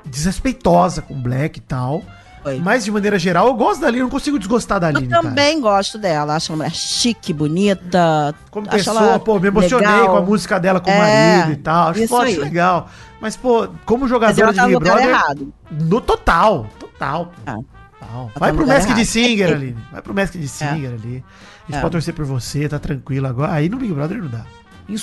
[0.05, 2.03] desrespeitosa com o Black e tal.
[2.43, 2.61] Foi.
[2.61, 5.13] Mas de maneira geral, eu gosto da Aline, não consigo desgostar da Aline.
[5.13, 6.37] Eu também gosto dela.
[6.37, 8.33] Acho ela mulher chique, bonita.
[8.53, 10.11] Como pessoa, pô, me emocionei legal.
[10.11, 11.89] com a música dela com o É, marido e tal.
[11.89, 12.89] Acho acho legal.
[13.21, 15.09] Mas, pô, como jogadora de tá no Big Brother.
[15.09, 15.53] errado.
[15.71, 17.27] No total, total.
[17.27, 17.33] pô.
[17.47, 17.57] Ah.
[17.99, 18.31] Total.
[18.33, 19.05] tá Vai pro Mask de.
[19.05, 19.53] Singer É.
[19.53, 19.77] ali.
[19.91, 21.25] Vai pro Mask de Singer ali.
[21.65, 21.81] A gente É.
[21.81, 23.53] pode torcer por você, tá tranquilo agora.
[23.55, 24.45] Aí no Big Brother não dá.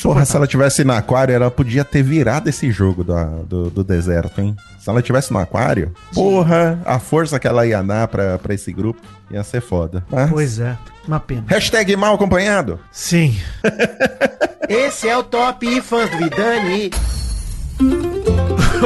[0.02, 3.84] Porra, se ela tivesse no aquário, ela podia ter virado esse jogo da- do, do
[3.84, 4.56] deserto, hein?
[4.80, 8.72] Se ela tivesse no aquário, porra, a força que ela ia dar pra, pra esse
[8.72, 10.04] grupo ia ser foda.
[10.10, 10.78] Mas- Pois é,
[11.08, 11.44] uma pena.
[11.48, 12.80] Hashtag mal acompanhado.
[12.92, 13.38] Sim.
[14.70, 16.90] Esse é o Top Fãs do Vidani.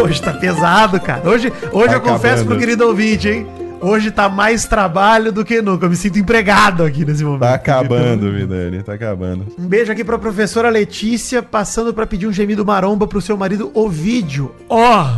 [0.02, 1.28] Hoje tá pesado, cara.
[1.30, 2.48] Hoje, hoje Tá eu confesso acabando.
[2.48, 3.48] pro querido ouvinte, hein?
[3.80, 5.86] Hoje tá mais trabalho do que nunca.
[5.86, 7.42] Eu me sinto empregado aqui nesse momento.
[7.42, 9.46] Tá acabando, Vidani, tá acabando.
[9.58, 13.72] Um beijo aqui pra professora Letícia, passando pra pedir um gemido maromba pro seu marido
[13.74, 14.52] Ovídio.
[14.68, 15.18] Ó!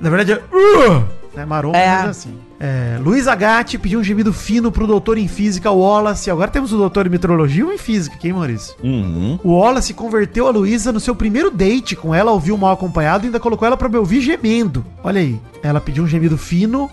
[0.00, 0.36] Na verdade é.
[0.36, 1.04] Uh!
[1.34, 1.96] Né, maromba, É.
[1.98, 2.34] mas assim.
[2.58, 6.30] É, Luiz Agatti pediu um gemido fino pro doutor em física, Wallace.
[6.30, 8.74] Agora temos o doutor em meteorologia ou em física, quem, Maurício?
[8.82, 9.38] Uhum.
[9.44, 13.26] O Wallace converteu a Luísa no seu primeiro date com ela, ouviu mal acompanhado e
[13.26, 14.82] ainda colocou ela pra me ouvir gemendo.
[15.04, 15.38] Olha aí.
[15.62, 16.88] Ela pediu um gemido fino.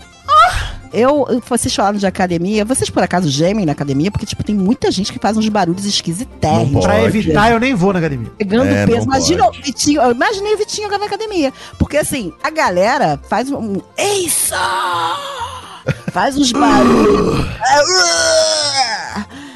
[0.94, 4.10] Eu, eu- vocês falaram de academia, vocês por acaso gemem na academia?
[4.10, 6.84] Porque, tipo, tem muita gente que faz uns barulhos esquisitérrimos.
[6.84, 8.30] Pra evitar, eu nem vou na academia.
[8.38, 9.04] Pegando É, peso.
[9.04, 9.62] Imagina o pode.
[9.62, 10.00] Vitinho.
[10.02, 11.52] Eu imaginei o Vitinho agora na academia.
[11.78, 13.56] Porque assim, a galera faz um.
[13.58, 14.56] um Eiça!
[16.12, 17.44] Faz uns barulhos.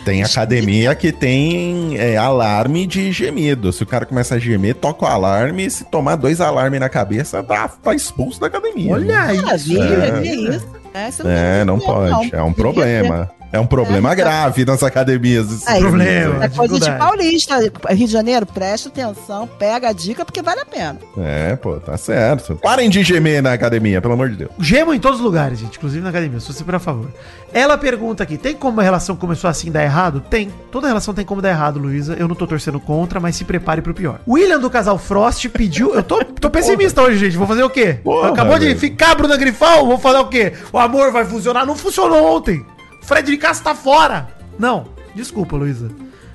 [0.05, 3.71] Tem academia que tem é, alarme de gemido.
[3.75, 5.71] Se o cara começa a gemer, toca o alarme.
[5.71, 8.95] Se tomar dois alarmes na cabeça, tá, tá expulso da academia.
[8.95, 9.43] Olha isso.
[9.45, 10.21] Maravilha, É.
[10.23, 10.67] que isso?
[10.99, 12.11] É, isso É, não pode.
[12.11, 12.39] não.
[12.41, 13.31] É um problema.
[13.51, 14.25] É um problema É, então.
[14.25, 15.51] grave nas academias.
[15.51, 16.45] esse É, problema.
[16.45, 17.59] É coisa de paulista.
[17.91, 20.99] Rio de Janeiro, presta atenção, pega a dica, porque vale a pena.
[21.17, 22.57] É, pô, tá certo.
[22.63, 24.51] Parem de gemer na academia, pelo amor de Deus.
[24.59, 27.07] Gemo em todos os lugares, gente, inclusive na academia, se você por favor.
[27.53, 30.21] Ela pergunta aqui: tem como a relação começou assim dar errado?
[30.21, 30.53] Tem.
[30.71, 32.15] Toda relação tem como dar errado, Luísa.
[32.19, 34.21] Eu não tô torcendo contra, mas se prepare pro pior.
[34.29, 35.95] William do casal Frost pediu.
[35.95, 37.37] Eu tô, tô pessimista hoje, gente.
[37.39, 37.95] Vou fazer o quê?
[38.05, 38.79] Porra, Acabou de velho.
[38.79, 39.87] ficar Bruna Grifal?
[39.87, 40.53] Vou fazer o quê?
[40.71, 41.65] O amor vai funcionar?
[41.65, 42.65] Não funcionou ontem.
[43.09, 44.29] Fred de Castro tá fora.
[44.59, 44.85] Não,
[45.15, 45.91] desculpa, Luísa.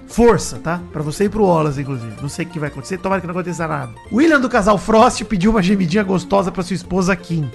[0.07, 0.81] Força, tá?
[0.91, 2.15] Pra você e pro Wallace, inclusive.
[2.19, 3.93] Não sei o que vai acontecer, tomara que não aconteça nada.
[4.11, 7.47] William do casal Frost pediu uma gemidinha gostosa pra sua esposa Kim.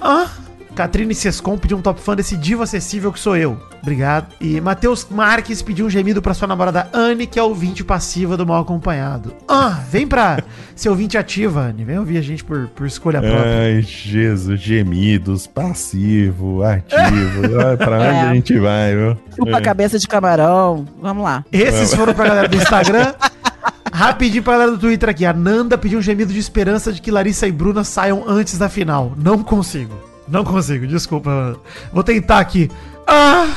[0.00, 0.28] Ah,
[0.74, 3.56] Catrine Sescon pediu um top fã desse divo acessível que sou eu.
[3.80, 4.26] Obrigado.
[4.40, 8.46] E Matheus Marques pediu um gemido pra sua namorada Anne, que é ouvinte passiva do
[8.46, 9.34] Mal Acompanhado.
[9.46, 10.42] Ah, vem pra
[10.74, 11.84] ser ouvinte ativa, Anne.
[11.84, 13.44] Vem ouvir a gente por, por escolha própria.
[13.76, 17.42] Ai, Jesus, gemidos, passivo, ativo.
[17.78, 18.20] Pra onde É.
[18.22, 19.16] a gente vai, viu?
[19.36, 20.86] Chupa a cabeça de camarão.
[21.00, 21.44] Vamos lá.
[21.52, 23.14] Esses foram pra galera do Instagram.
[23.92, 25.24] Rapidinho pra galera do Twitter aqui.
[25.24, 28.68] A Nanda pediu um gemido de esperança de que Larissa e Bruna saiam antes da
[28.68, 29.12] final.
[29.16, 29.94] Não consigo.
[30.28, 31.58] Não consigo, desculpa.
[31.92, 32.70] Vou tentar aqui.
[33.06, 33.48] Ah!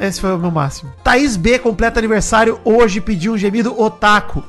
[0.00, 0.92] Esse foi o meu máximo.
[1.02, 4.44] Thaís B completa aniversário hoje, pediu um gemido otaku.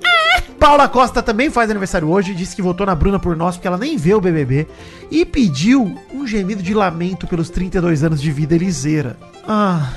[0.58, 3.76] Paula Costa também faz aniversário hoje, disse que votou na Bruna por nós porque ela
[3.76, 4.66] nem vê o BBB
[5.10, 9.16] e pediu um gemido de lamento pelos 32 anos de vida eliseira.
[9.46, 9.92] Ah,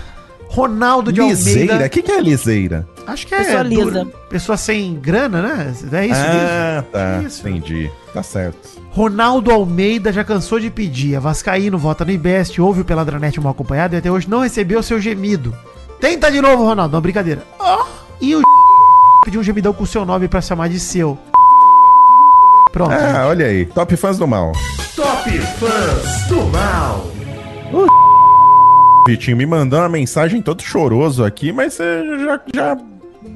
[0.49, 1.74] Ronaldo de Liseira?
[1.74, 1.86] Almeida.
[1.86, 2.88] O que, que é liseira?
[3.05, 3.43] Acho que é.
[3.43, 4.05] Pessoa lisa.
[4.30, 5.74] Pessoa sem grana, né?
[5.93, 7.22] É isso ah, tá.
[7.24, 7.47] Isso.
[7.47, 7.89] Entendi.
[8.13, 8.87] Tá certo.
[8.98, 11.16] Ronaldo Almeida já cansou de pedir.
[11.16, 14.82] A Vascaíno vota no Ibest, ouve o Peladranet mal acompanhado e até hoje não recebeu
[14.82, 15.56] seu gemido.
[16.02, 16.93] Tenta de novo, Ronaldo.
[16.93, 17.43] Não, brincadeira.
[18.20, 18.41] E o
[19.24, 21.16] pediu um gemidão com o seu nome pra chamar de seu.
[22.72, 22.91] Pronto.
[22.91, 23.68] Ah, olha aí.
[23.68, 24.52] Top fãs do mal.
[24.95, 27.12] Top Fãs do Mal.
[29.08, 32.78] Vitinho me mandou uma mensagem todo choroso aqui, mas você já, já,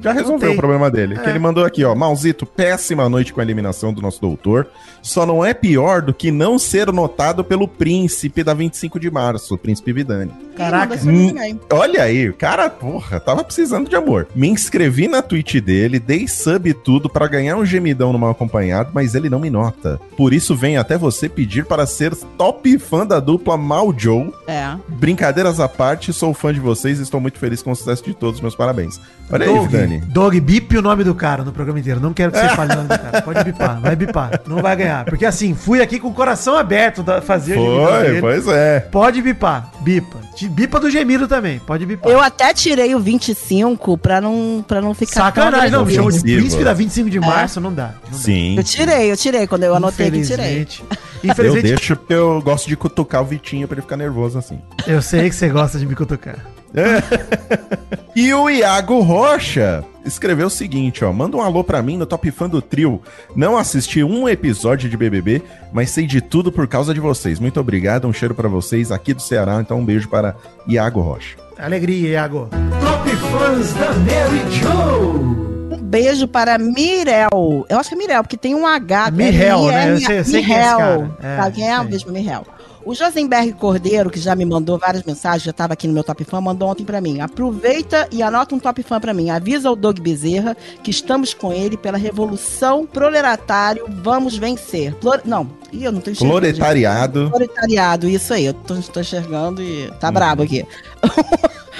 [0.00, 1.18] já resolveu o problema dele.
[1.18, 1.30] Que É.
[1.30, 1.94] ele mandou aqui, ó.
[1.94, 4.66] Malzito, péssima noite com a eliminação do nosso doutor.
[5.02, 9.54] Só não é pior do que não ser notado pelo príncipe da 25 de março,
[9.54, 10.30] o príncipe Vidani.
[10.56, 10.94] Caraca.
[11.04, 11.34] Hum,
[11.72, 14.26] Olha aí, o cara, porra, tava precisando de amor.
[14.34, 18.30] Me inscrevi na Twitch dele, dei sub e tudo pra ganhar um gemidão no mal
[18.30, 20.00] acompanhado, mas ele não me nota.
[20.16, 24.32] Por isso venho até você pedir para ser top fã da dupla Mal Joe.
[24.46, 24.74] É.
[24.88, 28.14] Brincadeiras à parte, sou fã de vocês e estou muito feliz com o sucesso de
[28.14, 28.40] todos.
[28.40, 29.00] Meus parabéns.
[29.30, 30.00] Olha aí, Dog, Vidani.
[30.00, 32.00] Dog, bip o nome do cara no programa inteiro.
[32.00, 33.22] Não quero que você fale o nome do cara.
[33.22, 34.40] Pode bipar, vai bipar.
[34.46, 35.04] Não vai ganhar.
[35.04, 38.80] Porque assim, fui aqui com o coração aberto da, fazer Foi, pois é.
[38.80, 40.18] Pode bipar, bipa.
[40.48, 42.10] Bipa do gemido também, pode bipar.
[42.10, 46.20] Eu até tirei o 25 pra não, pra não ficar Sacanagem, não, me chamou de
[46.20, 47.94] príncipe da 25 de março, não dá.
[48.04, 48.18] Não dá.
[48.18, 48.56] Sim.
[48.56, 49.46] Eu tirei, eu tirei.
[49.46, 50.66] Quando eu anotei que tirei.
[51.22, 51.70] Infelizmente.
[51.70, 54.60] Eu deixo porque eu gosto de cutucar o Vitinho pra ele ficar nervoso assim.
[54.86, 56.36] eu sei que você gosta de me cutucar.
[58.14, 61.12] E o Iago Rocha escreveu o seguinte, ó.
[61.12, 63.00] Manda um alô pra mim no Top Fã do Trio.
[63.34, 65.42] Não assisti um episódio de BBB,
[65.72, 67.38] mas sei de tudo por causa de vocês.
[67.40, 69.58] Muito obrigado, um cheiro pra vocês aqui do Ceará.
[69.60, 70.36] Então um beijo para
[70.68, 71.36] Iago Rocha.
[71.58, 72.48] Alegria, Iago.
[72.80, 75.32] Top Fãs da Mary Jo.
[75.74, 77.64] Um beijo para Mirel.
[77.68, 79.10] Eu acho que é Mirel, porque tem um H.
[79.10, 79.96] Mirel, né?
[79.96, 80.78] Sei- sei é esse Mirel.
[80.78, 81.10] cara.
[81.22, 81.80] É, Tá, quem é?
[81.80, 82.46] Um beijo para Mirel.
[82.84, 86.22] O Josenberg Cordeiro, que já me mandou várias mensagens, já estava aqui no meu Top
[86.24, 87.20] Fã, mandou ontem pra mim.
[87.20, 89.30] Aproveita e anota um Top Fã pra mim.
[89.30, 93.86] Avisa o Doug Bezerra que estamos com ele pela revolução proletatário.
[93.88, 94.94] Vamos vencer.
[94.96, 95.20] Plor...
[95.24, 96.40] Não, Ih, eu não tô enxergando.
[96.40, 97.30] Proletariado.
[97.30, 98.46] Proletariado, isso aí.
[98.46, 100.66] Eu tô, tô enxergando e tá brabo aqui.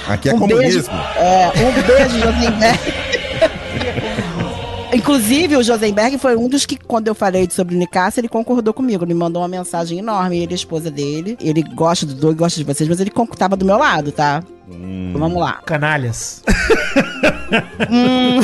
[0.08, 0.94] Aqui é Um comunismo.
[1.16, 2.78] É, um beijo, Josenberg.
[4.92, 8.74] Inclusive, o Josenberg foi um dos que, quando eu falei sobre o Nicasso, ele concordou
[8.74, 9.04] comigo.
[9.04, 10.38] Ele me mandou uma mensagem enorme.
[10.38, 11.36] Ele, a esposa dele.
[11.40, 14.42] Ele gosta do Doug, gosta de vocês, mas ele tava do meu lado, tá?
[14.70, 15.12] Hum.
[15.16, 15.60] Vamos lá.
[15.64, 16.42] Canalhas.
[17.90, 18.40] Hum,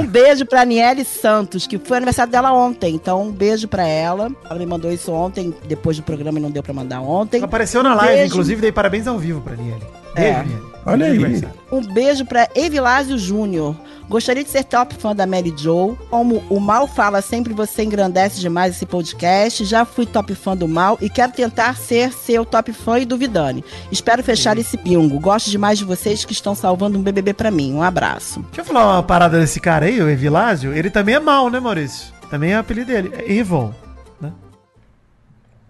[0.00, 2.92] um beijo pra Aniele Santos, que foi aniversário dela ontem.
[2.94, 4.32] Então, um beijo pra ela.
[4.50, 7.40] Ela me mandou isso ontem, depois do programa e não deu pra mandar ontem.
[7.42, 8.32] Apareceu na live, Beijo.
[8.32, 9.82] inclusive dei parabéns ao vivo pra Niele.
[10.14, 10.42] Beijo, É.
[10.44, 10.71] Niele.
[10.84, 11.42] Olha aí.
[11.70, 13.76] Um beijo pra Evilásio Júnior.
[14.08, 15.96] Gostaria de ser top fã da Mary Jo.
[16.10, 19.64] Como o Mal fala sempre, você engrandece demais esse podcast.
[19.64, 23.16] Já fui top fã do Mal e quero tentar ser seu top fã e do
[23.16, 23.64] Vidani.
[23.90, 25.18] Espero fechar esse bingo.
[25.20, 27.72] Gosto demais de vocês que estão salvando um BBB pra mim.
[27.72, 28.40] Um abraço.
[28.40, 30.74] Deixa eu falar uma parada desse cara aí, o Evilásio.
[30.74, 32.12] Ele também é mal, né, Maurício?
[32.28, 33.12] Também é o apelido dele.
[33.16, 33.72] É Evil.
[34.20, 34.34] Boa.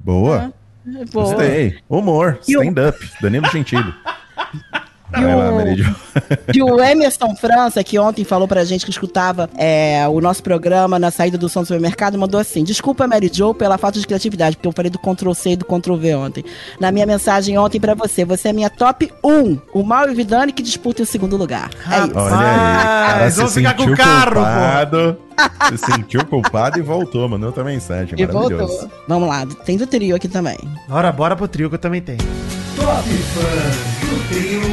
[0.01, 0.53] Boa.
[1.13, 1.79] Gostei.
[1.89, 2.39] Humor.
[2.43, 2.99] Stand-up.
[3.21, 3.95] Danilo Gentili.
[5.17, 5.63] E Vai lá, o-.
[6.55, 10.99] E o Emerson França, que ontem falou pra gente que escutava é, o nosso programa
[10.99, 14.57] na saída do som do supermercado, mandou assim: Desculpa, Mary Jo, pela falta de criatividade,
[14.57, 16.45] porque eu falei do Ctrl C e do Ctrl V ontem.
[16.81, 19.59] Na minha mensagem ontem pra você, você é minha top 1.
[19.73, 21.71] O Mal e o Vidani que disputem o segundo lugar.
[21.91, 22.13] É isso.
[22.15, 23.13] Olha aí.
[23.13, 24.41] Rapaz, vamos ficar com o carro, pô.
[24.41, 25.17] culpado.
[25.71, 28.15] Se sentiu culpado e voltou, mandou outra mensagem.
[28.19, 28.67] E Maravilhoso.
[28.67, 28.91] voltou.
[29.09, 30.59] Vamos lá, tem do trio aqui também.
[30.89, 32.19] Bora, bora pro trio que eu também tenho.
[32.77, 34.72] Top Fãs do Trio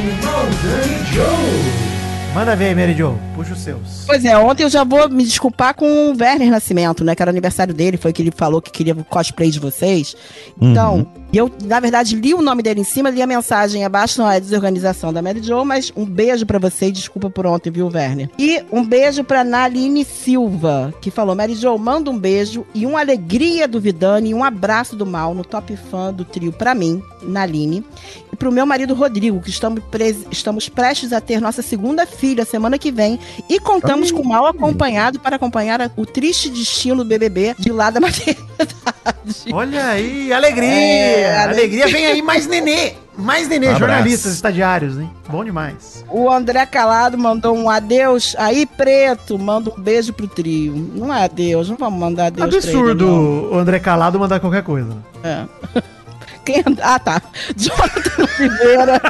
[0.60, 2.34] Maldani Joe.
[2.34, 3.18] Manda ver aí, Mary Jo.
[3.34, 4.04] Puxa os seus.
[4.06, 7.14] Pois é, ontem eu já vou me desculpar com o Werner Nascimento, né?
[7.14, 10.14] Que era aniversário dele, foi que ele falou que queria o cosplay de vocês.
[10.60, 14.20] Então, e eu, na verdade, li o nome dele em cima, li a mensagem abaixo,
[14.20, 17.70] não é desorganização da Mary Jo, mas um beijo pra você e desculpa por ontem,
[17.70, 18.28] viu, Werner?
[18.38, 23.00] E um beijo pra Naline Silva, que falou: Mary Jo, manda um beijo e uma
[23.00, 27.02] alegria do Vidani e um abraço do mal no top fã do trio pra mim,
[27.22, 27.84] Naline.
[28.32, 32.44] E pro meu marido Rodrigo, que estamos, pres- estamos prestes a ter nossa segunda filha
[32.44, 33.18] semana que vem.
[33.48, 37.90] E contamos com o mal acompanhado para acompanhar o triste destino do BBB de lá
[37.90, 39.52] da maternidade.
[39.52, 40.68] Olha aí, alegria!
[40.70, 42.94] É, alegria vem aí, mais nenê!
[43.16, 45.10] Mais nenê, Um jornalistas, estagiários, hein?
[45.28, 46.04] Bom demais.
[46.08, 48.34] O André Calado mandou um adeus.
[48.38, 50.72] Aí, preto, manda um beijo pro trio.
[50.94, 53.52] Não é adeus, não vamos mandar adeus pra ele, Absurdo não.
[53.52, 54.96] o André Calado mandar qualquer coisa.
[55.22, 55.44] É.
[56.46, 56.64] Quem...
[56.80, 57.20] Ah, tá.
[57.54, 59.02] Jonathan Oliveira.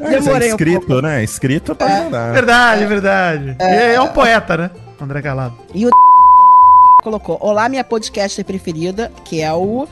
[0.00, 1.02] É Demorei um escrito, pouco.
[1.02, 1.24] né?
[1.24, 2.32] Escrito pra mandar.
[2.32, 3.56] Verdade, verdade.
[3.58, 4.70] É, é um poeta, né?
[5.00, 5.54] André Calado.
[5.74, 5.90] E o
[7.02, 9.88] colocou: Olá, minha podcaster preferida, que é o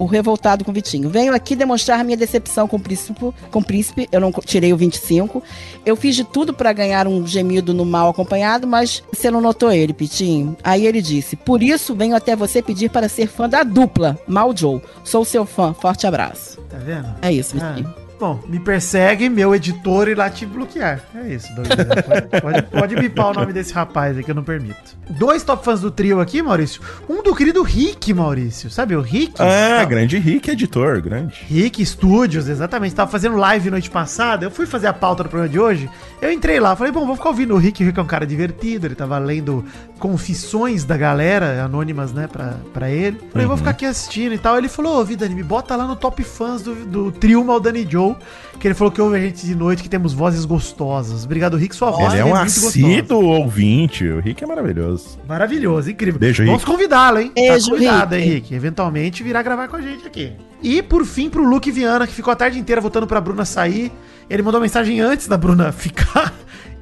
[0.00, 1.08] o revoltado com o Vitinho.
[1.10, 3.32] Venho aqui demonstrar minha decepção com o príncipe.
[3.50, 4.08] Com o príncipe.
[4.10, 5.42] Eu não tirei o 25.
[5.84, 9.70] Eu fiz de tudo pra ganhar um gemido no mal acompanhado, mas você não notou
[9.70, 10.56] ele, Pitinho.
[10.64, 14.56] Aí ele disse: Por isso venho até você pedir para ser fã da dupla, Mal
[14.56, 14.80] Joe.
[15.04, 15.74] Sou seu fã.
[15.74, 16.58] Forte abraço.
[16.70, 17.06] Tá vendo?
[17.20, 17.94] É isso, Ah, Vitinho.
[18.20, 21.00] Bom, me persegue, meu editor, e lá te bloquear.
[21.14, 21.86] É isso, Douglas.
[22.06, 24.94] Pode, pode, pode bipar o nome desse rapaz aí que eu não permito.
[25.08, 26.82] Dois top fãs do trio aqui, Maurício.
[27.08, 28.70] Um do querido Rick, Maurício.
[28.70, 29.34] Sabe o Rick?
[29.38, 31.34] Ah, grande Rick, editor, grande.
[31.48, 32.94] Rick Studios, exatamente.
[32.94, 34.44] Tava fazendo live noite passada.
[34.44, 35.88] Eu fui fazer a pauta do programa de hoje.
[36.20, 37.82] Eu entrei lá, falei, bom, vou ficar ouvindo o Rick.
[37.82, 38.86] O Rick é um cara divertido.
[38.86, 39.64] Ele tava lendo
[40.00, 43.20] confissões da galera, anônimas, né, pra, pra ele.
[43.30, 44.56] Falei, vou ficar aqui assistindo e tal.
[44.58, 48.16] Ele falou, ô, Vidani, me bota lá no top fãs do, do trio Maldani Joe.
[48.58, 51.24] Que ele falou que ouve a gente de noite, que temos vozes gostosas.
[51.24, 52.68] Obrigado, Rick, sua voz Ele é um muito gostosa.
[52.68, 54.04] assíduo ouvinte.
[54.06, 55.18] O Rick é maravilhoso.
[55.28, 56.18] Maravilhoso, incrível.
[56.18, 56.70] Beijo, Vamos Rick.
[56.72, 57.32] convidá-lo, hein?
[57.34, 58.26] Beijo, tá cuidado, Rick.
[58.28, 58.54] hein, Rick?
[58.54, 60.32] Eventualmente virá gravar com a gente aqui.
[60.62, 63.90] E por fim, pro Luke Viana, que ficou a tarde inteira votando pra Bruna sair.
[64.28, 66.32] Ele mandou mensagem antes da Bruna ficar.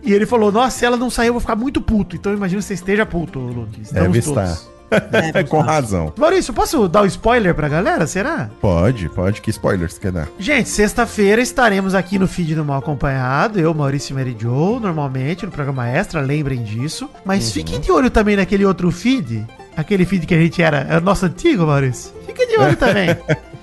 [0.02, 2.16] E ele falou: Nossa, se ela não sair, eu vou ficar muito puto.
[2.16, 3.80] Então eu imagino que você esteja puto, Luke.
[3.80, 4.50] Estamos Deve todos.
[4.52, 4.78] estar.
[4.90, 6.12] É, Com razão.
[6.16, 8.06] Maurício, posso dar o spoiler pra galera?
[8.06, 8.48] Será?
[8.60, 9.40] Pode, pode.
[9.42, 10.28] Que spoilers você quer dar?
[10.38, 15.44] Gente, sexta-feira estaremos aqui no feed do Mal Acompanhado, eu, Maurício e Mary Joe, normalmente,
[15.44, 17.08] no programa extra, lembrem disso.
[17.24, 19.46] Mas fiquem de olho também naquele outro feed,
[19.76, 22.12] aquele feed que a gente era, é o nosso antigo, Maurício.
[22.24, 23.08] Fiquem de olho também.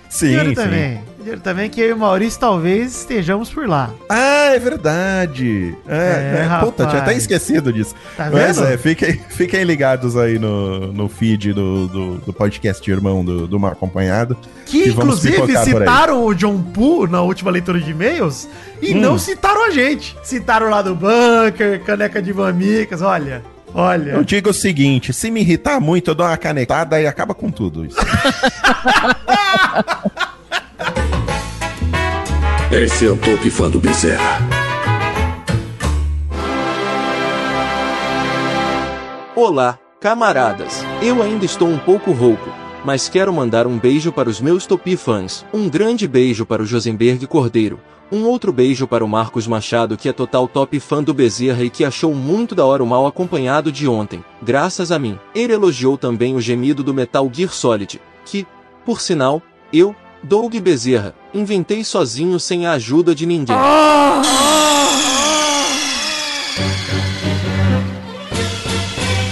[0.07, 0.55] Sim, de olho sim.
[0.55, 1.01] também.
[1.43, 3.89] Também que eu e o Maurício talvez estejamos por lá.
[4.09, 5.75] Ah, é verdade.
[5.87, 7.17] É, É, é, puta, tinha até rapaz.
[7.17, 7.95] esquecido disso.
[8.15, 8.67] Tá Mas vendo?
[8.67, 13.59] é, fiquem, fiquem ligados aí no, no feed do, do, do podcast Irmão do, do
[13.59, 14.37] Mal Acompanhado.
[14.65, 18.47] Que E vamos inclusive citaram o John Poo na última leitura de e-mails
[18.81, 19.01] e Hum.
[19.01, 20.15] não citaram a gente.
[20.23, 23.41] Citaram lá do bunker, caneca de mamicas, olha.
[23.77, 24.11] Olha.
[24.11, 27.51] Eu digo o seguinte: se me irritar muito, eu dou uma canetada e acaba com
[27.51, 27.97] tudo isso.
[32.77, 34.37] Esse é o Top Fã do Bezerra.
[39.33, 40.83] Olá, camaradas.
[41.01, 42.49] Eu ainda estou um pouco rouco,
[42.83, 45.45] mas quero mandar um beijo para os meus Topi fãs.
[45.53, 47.79] Um grande beijo para o Josenberg Cordeiro.
[48.11, 51.69] Um outro beijo para o Marcos Machado, que é total top fã do Bezerra e
[51.69, 55.17] que achou muito da hora o mal acompanhado de ontem, graças a mim.
[55.33, 58.45] Ele elogiou também o gemido do Metal Gear Solid, que,
[58.85, 63.55] por sinal, eu, Doug Bezerra, inventei sozinho sem a ajuda de ninguém.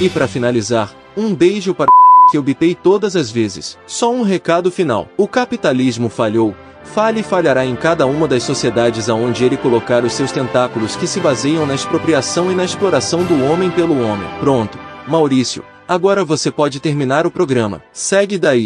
[0.01, 1.87] E para finalizar, um beijo para
[2.29, 3.77] que eu bitei todas as vezes.
[3.87, 5.07] Só um recado final.
[5.15, 6.53] O capitalismo falhou.
[6.83, 11.07] Falha e falhará em cada uma das sociedades aonde ele colocar os seus tentáculos que
[11.07, 14.27] se baseiam na expropriação e na exploração do homem pelo homem.
[14.41, 14.77] Pronto.
[15.07, 17.81] Maurício, agora você pode terminar o programa.
[17.93, 18.65] Segue daí.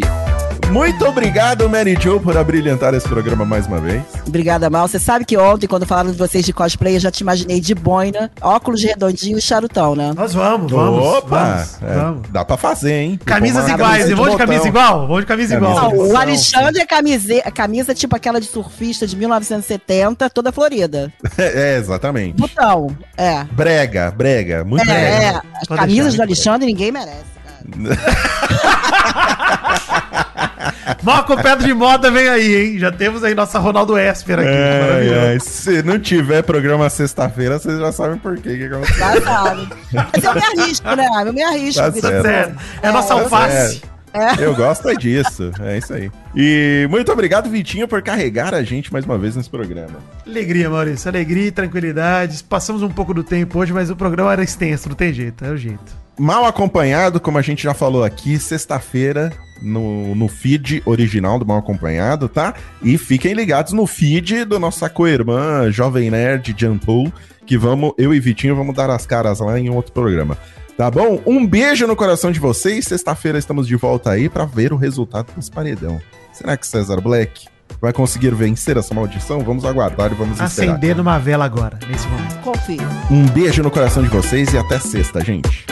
[0.70, 4.02] Muito obrigado, Mary Jo, por abrilhantar esse programa mais uma vez.
[4.26, 4.86] Obrigada, Mal.
[4.86, 7.74] Você sabe que ontem, quando falaram de vocês de cosplay, eu já te imaginei de
[7.74, 10.12] boina, óculos redondinho e charutão, né?
[10.14, 11.02] Nós vamos, vamos.
[11.04, 11.38] Opa!
[11.38, 12.28] vamos, é, vamos.
[12.30, 13.20] Dá pra fazer, hein?
[13.24, 14.36] Camisas iguais, vamos de botão.
[14.36, 15.00] camisa igual?
[15.06, 15.90] Vamos de camisa Camisa igual.
[15.94, 21.12] Não, o Alexandre é camisa, camisa tipo aquela de surfista de 1970, toda florida.
[21.38, 22.36] É, exatamente.
[22.36, 23.44] Botão, é.
[23.52, 25.08] Brega, brega, muito É, brega.
[25.08, 25.40] é.
[25.60, 27.38] As Pode camisas deixar, do Alexandre ninguém merece,
[31.04, 31.16] cara.
[31.16, 32.78] Marco Pedro de Moda vem aí, hein?
[32.78, 34.48] Já temos aí nossa Ronaldo Esper aqui.
[34.48, 35.20] Maravilhoso.
[35.26, 38.56] ai, se não tiver programa sexta-feira, vocês já sabem por quê.
[38.56, 38.96] que aconteceu.
[38.98, 39.68] Já sabe.
[39.92, 41.08] Mas eu me arrisco, né?
[41.26, 41.82] Eu me arrisco.
[41.82, 42.10] Tá certo.
[42.10, 42.22] boa.
[42.22, 42.56] Sério.
[42.82, 43.80] É nossa Tá alface.
[43.80, 43.98] certo.
[44.40, 45.52] Eu gosto é disso.
[45.60, 46.10] É isso aí.
[46.34, 49.98] E muito obrigado, Vitinho, por carregar a gente mais uma vez nesse programa.
[50.26, 51.08] Alegria, Maurício.
[51.08, 52.42] Alegria e tranquilidade.
[52.42, 55.44] Passamos um pouco do tempo hoje, mas o programa era extenso, não tem jeito.
[55.44, 56.07] É o jeito.
[56.18, 61.58] Mal acompanhado, como a gente já falou aqui, sexta-feira no, no feed original do Mal
[61.58, 62.54] Acompanhado, tá?
[62.82, 67.12] E fiquem ligados no feed do nossa co-irmã Jovem Nerd Jampou,
[67.46, 70.36] que vamos, eu e Vitinho vamos dar as caras lá em outro programa.
[70.76, 71.20] Tá bom?
[71.26, 72.84] Um beijo no coração de vocês.
[72.84, 76.00] Sexta-feira estamos de volta aí pra ver o resultado desse paredão.
[76.32, 77.48] Será que César Black
[77.80, 79.40] vai conseguir vencer essa maldição?
[79.40, 80.72] Vamos aguardar e vamos esperar.
[80.74, 82.38] Acender numa vela agora, nesse momento.
[82.42, 82.88] Confio.
[83.10, 85.66] Um beijo no coração de vocês e até sexta, gente.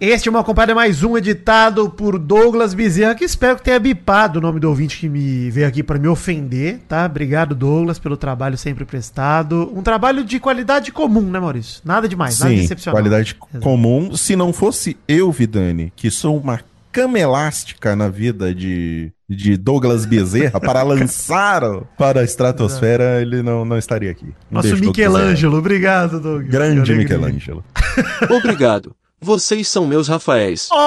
[0.00, 4.38] Este é uma acompanhada mais um editado por Douglas Bezerra, que espero que tenha bipado
[4.38, 7.04] o nome do ouvinte que me veio aqui para me ofender, tá?
[7.04, 9.70] Obrigado, Douglas, pelo trabalho sempre prestado.
[9.74, 11.82] Um trabalho de qualidade comum, né, Maurício?
[11.84, 12.94] Nada demais, nada Sim, excepcional.
[12.98, 13.62] qualidade Exato.
[13.62, 14.16] comum.
[14.16, 20.06] Se não fosse eu, Vidani, que sou uma cama elástica na vida de, de Douglas
[20.06, 21.60] Bezerra para lançar
[21.98, 24.32] para a estratosfera, ele não, não estaria aqui.
[24.50, 26.50] Um Nosso Michelangelo, obrigado, Douglas.
[26.50, 26.94] Grande.
[26.94, 27.62] Michelangelo.
[28.30, 28.96] Obrigado.
[29.20, 30.70] Vocês são meus Rafaéis.
[30.72, 30.80] Oh,